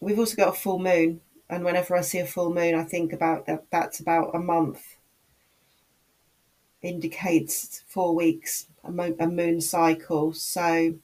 we've 0.00 0.18
also 0.18 0.36
got 0.36 0.54
a 0.54 0.58
full 0.58 0.78
moon, 0.78 1.20
and 1.48 1.64
whenever 1.64 1.96
I 1.96 2.00
see 2.02 2.18
a 2.18 2.26
full 2.26 2.52
moon, 2.52 2.74
I 2.74 2.84
think 2.84 3.12
about 3.12 3.46
that. 3.46 3.64
That's 3.70 4.00
about 4.00 4.34
a 4.34 4.38
month. 4.38 4.96
Indicates 6.82 7.84
four 7.86 8.14
weeks 8.14 8.66
a, 8.82 8.90
mo- 8.90 9.16
a 9.18 9.26
moon 9.26 9.60
cycle, 9.60 10.32
so 10.32 10.94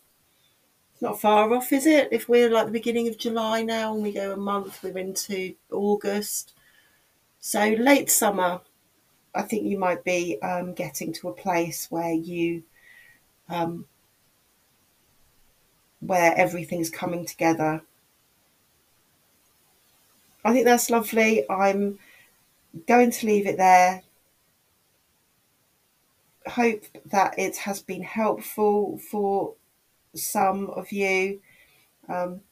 it's 0.92 1.02
not 1.02 1.20
far 1.20 1.52
off, 1.52 1.72
is 1.72 1.85
it? 1.87 2.09
If 2.11 2.26
we're 2.26 2.48
like 2.48 2.66
the 2.66 2.72
beginning 2.72 3.09
of 3.09 3.18
July 3.18 3.62
now, 3.62 3.92
and 3.92 4.02
we 4.02 4.12
go 4.12 4.33
a 4.33 4.37
month, 4.37 4.83
we're 4.83 4.96
into 4.96 5.55
August. 5.70 6.55
So 7.38 7.76
late 7.79 8.11
summer, 8.11 8.62
I 9.35 9.42
think 9.42 9.64
you 9.64 9.79
might 9.79 10.02
be 10.05 10.40
um, 10.40 10.72
getting 10.72 11.12
to 11.12 11.29
a 11.29 11.35
place 11.35 11.90
where 11.90 12.14
you 12.14 12.62
um, 13.50 13.85
where 16.07 16.35
everything's 16.37 16.90
coming 16.90 17.27
together. 17.27 17.83
I 20.45 20.53
think 20.53 20.64
that's 20.64 20.90
lovely. 20.90 21.49
I'm 21.51 21.99
going 22.87 23.11
to 23.11 23.27
leave 23.27 23.47
it 23.47 23.57
there. 23.57 24.03
Hope 26.47 26.85
that 27.07 27.37
it 27.38 27.57
has 27.57 27.83
been 27.83 28.03
helpful 28.03 28.99
for 29.11 29.55
some 30.14 30.71
of 30.71 30.92
you. 30.92 31.40
Um, 32.09 32.42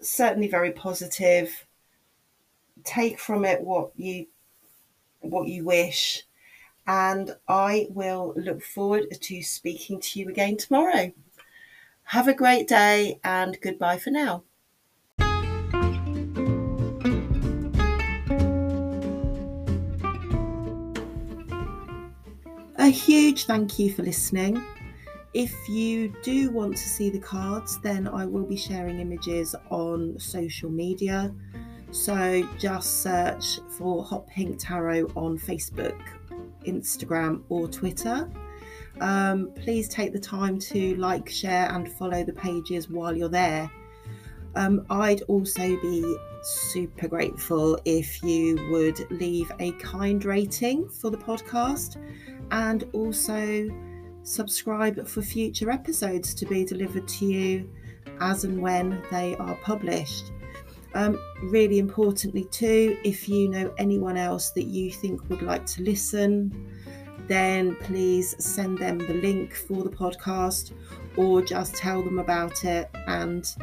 certainly 0.00 0.48
very 0.48 0.72
positive. 0.72 1.66
Take 2.84 3.18
from 3.18 3.44
it 3.44 3.60
what 3.60 3.90
you 3.96 4.26
what 5.20 5.48
you 5.48 5.64
wish, 5.64 6.22
and 6.86 7.34
I 7.48 7.86
will 7.90 8.34
look 8.36 8.62
forward 8.62 9.06
to 9.10 9.42
speaking 9.42 10.00
to 10.00 10.20
you 10.20 10.28
again 10.28 10.56
tomorrow. 10.56 11.12
Have 12.04 12.28
a 12.28 12.34
great 12.34 12.68
day 12.68 13.18
and 13.24 13.58
goodbye 13.60 13.98
for 13.98 14.10
now. 14.10 14.44
A 22.76 22.88
huge 22.88 23.46
thank 23.46 23.78
you 23.78 23.92
for 23.92 24.02
listening. 24.02 24.62
If 25.32 25.68
you 25.68 26.14
do 26.22 26.50
want 26.50 26.76
to 26.76 26.88
see 26.88 27.10
the 27.10 27.18
cards, 27.18 27.80
then 27.80 28.06
I 28.06 28.26
will 28.26 28.44
be 28.44 28.56
sharing 28.56 29.00
images 29.00 29.56
on 29.70 30.18
social 30.20 30.70
media. 30.70 31.34
So 31.90 32.46
just 32.58 33.02
search 33.02 33.58
for 33.70 34.04
Hot 34.04 34.26
Pink 34.28 34.58
Tarot 34.58 35.10
on 35.16 35.38
Facebook, 35.38 36.00
Instagram, 36.66 37.42
or 37.48 37.66
Twitter. 37.66 38.30
Um, 39.00 39.50
please 39.56 39.88
take 39.88 40.12
the 40.12 40.20
time 40.20 40.58
to 40.60 40.96
like, 40.96 41.28
share, 41.28 41.70
and 41.72 41.90
follow 41.90 42.24
the 42.24 42.32
pages 42.32 42.88
while 42.88 43.16
you're 43.16 43.28
there. 43.28 43.70
Um, 44.56 44.86
I'd 44.88 45.22
also 45.22 45.62
be 45.80 46.16
super 46.42 47.08
grateful 47.08 47.78
if 47.84 48.22
you 48.22 48.56
would 48.70 49.10
leave 49.10 49.50
a 49.58 49.72
kind 49.72 50.24
rating 50.24 50.88
for 50.88 51.10
the 51.10 51.16
podcast 51.16 51.96
and 52.50 52.84
also 52.92 53.68
subscribe 54.22 55.06
for 55.06 55.22
future 55.22 55.70
episodes 55.70 56.34
to 56.34 56.46
be 56.46 56.64
delivered 56.64 57.08
to 57.08 57.26
you 57.26 57.70
as 58.20 58.44
and 58.44 58.60
when 58.60 59.02
they 59.10 59.34
are 59.36 59.56
published. 59.56 60.32
Um, 60.94 61.18
really 61.42 61.80
importantly, 61.80 62.44
too, 62.44 62.96
if 63.04 63.28
you 63.28 63.48
know 63.48 63.74
anyone 63.78 64.16
else 64.16 64.50
that 64.50 64.64
you 64.64 64.92
think 64.92 65.28
would 65.28 65.42
like 65.42 65.66
to 65.66 65.82
listen, 65.82 66.70
then 67.26 67.76
please 67.76 68.34
send 68.44 68.78
them 68.78 68.98
the 68.98 69.14
link 69.14 69.54
for 69.54 69.82
the 69.82 69.90
podcast 69.90 70.72
or 71.16 71.42
just 71.42 71.74
tell 71.74 72.02
them 72.02 72.18
about 72.18 72.64
it 72.64 72.90
and 73.06 73.54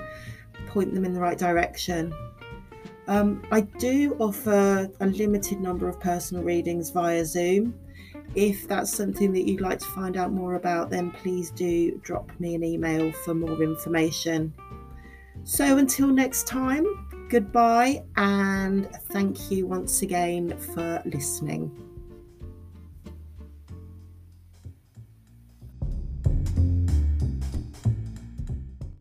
point 0.67 0.93
them 0.93 1.05
in 1.05 1.13
the 1.13 1.19
right 1.19 1.37
direction. 1.37 2.13
Um, 3.07 3.43
I 3.51 3.61
do 3.61 4.15
offer 4.19 4.89
a 4.99 5.05
limited 5.05 5.59
number 5.59 5.89
of 5.89 5.99
personal 5.99 6.43
readings 6.43 6.91
via 6.91 7.25
Zoom. 7.25 7.73
If 8.35 8.67
that's 8.67 8.95
something 8.95 9.33
that 9.33 9.45
you'd 9.45 9.59
like 9.59 9.79
to 9.79 9.87
find 9.87 10.15
out 10.15 10.31
more 10.31 10.55
about, 10.55 10.89
then 10.89 11.11
please 11.11 11.51
do 11.51 11.99
drop 12.03 12.31
me 12.39 12.55
an 12.55 12.63
email 12.63 13.11
for 13.11 13.33
more 13.33 13.61
information. 13.61 14.53
So 15.43 15.77
until 15.77 16.07
next 16.07 16.47
time, 16.47 16.85
goodbye 17.29 18.03
and 18.15 18.89
thank 19.09 19.51
you 19.51 19.65
once 19.67 20.01
again 20.01 20.57
for 20.57 21.01
listening. 21.05 21.90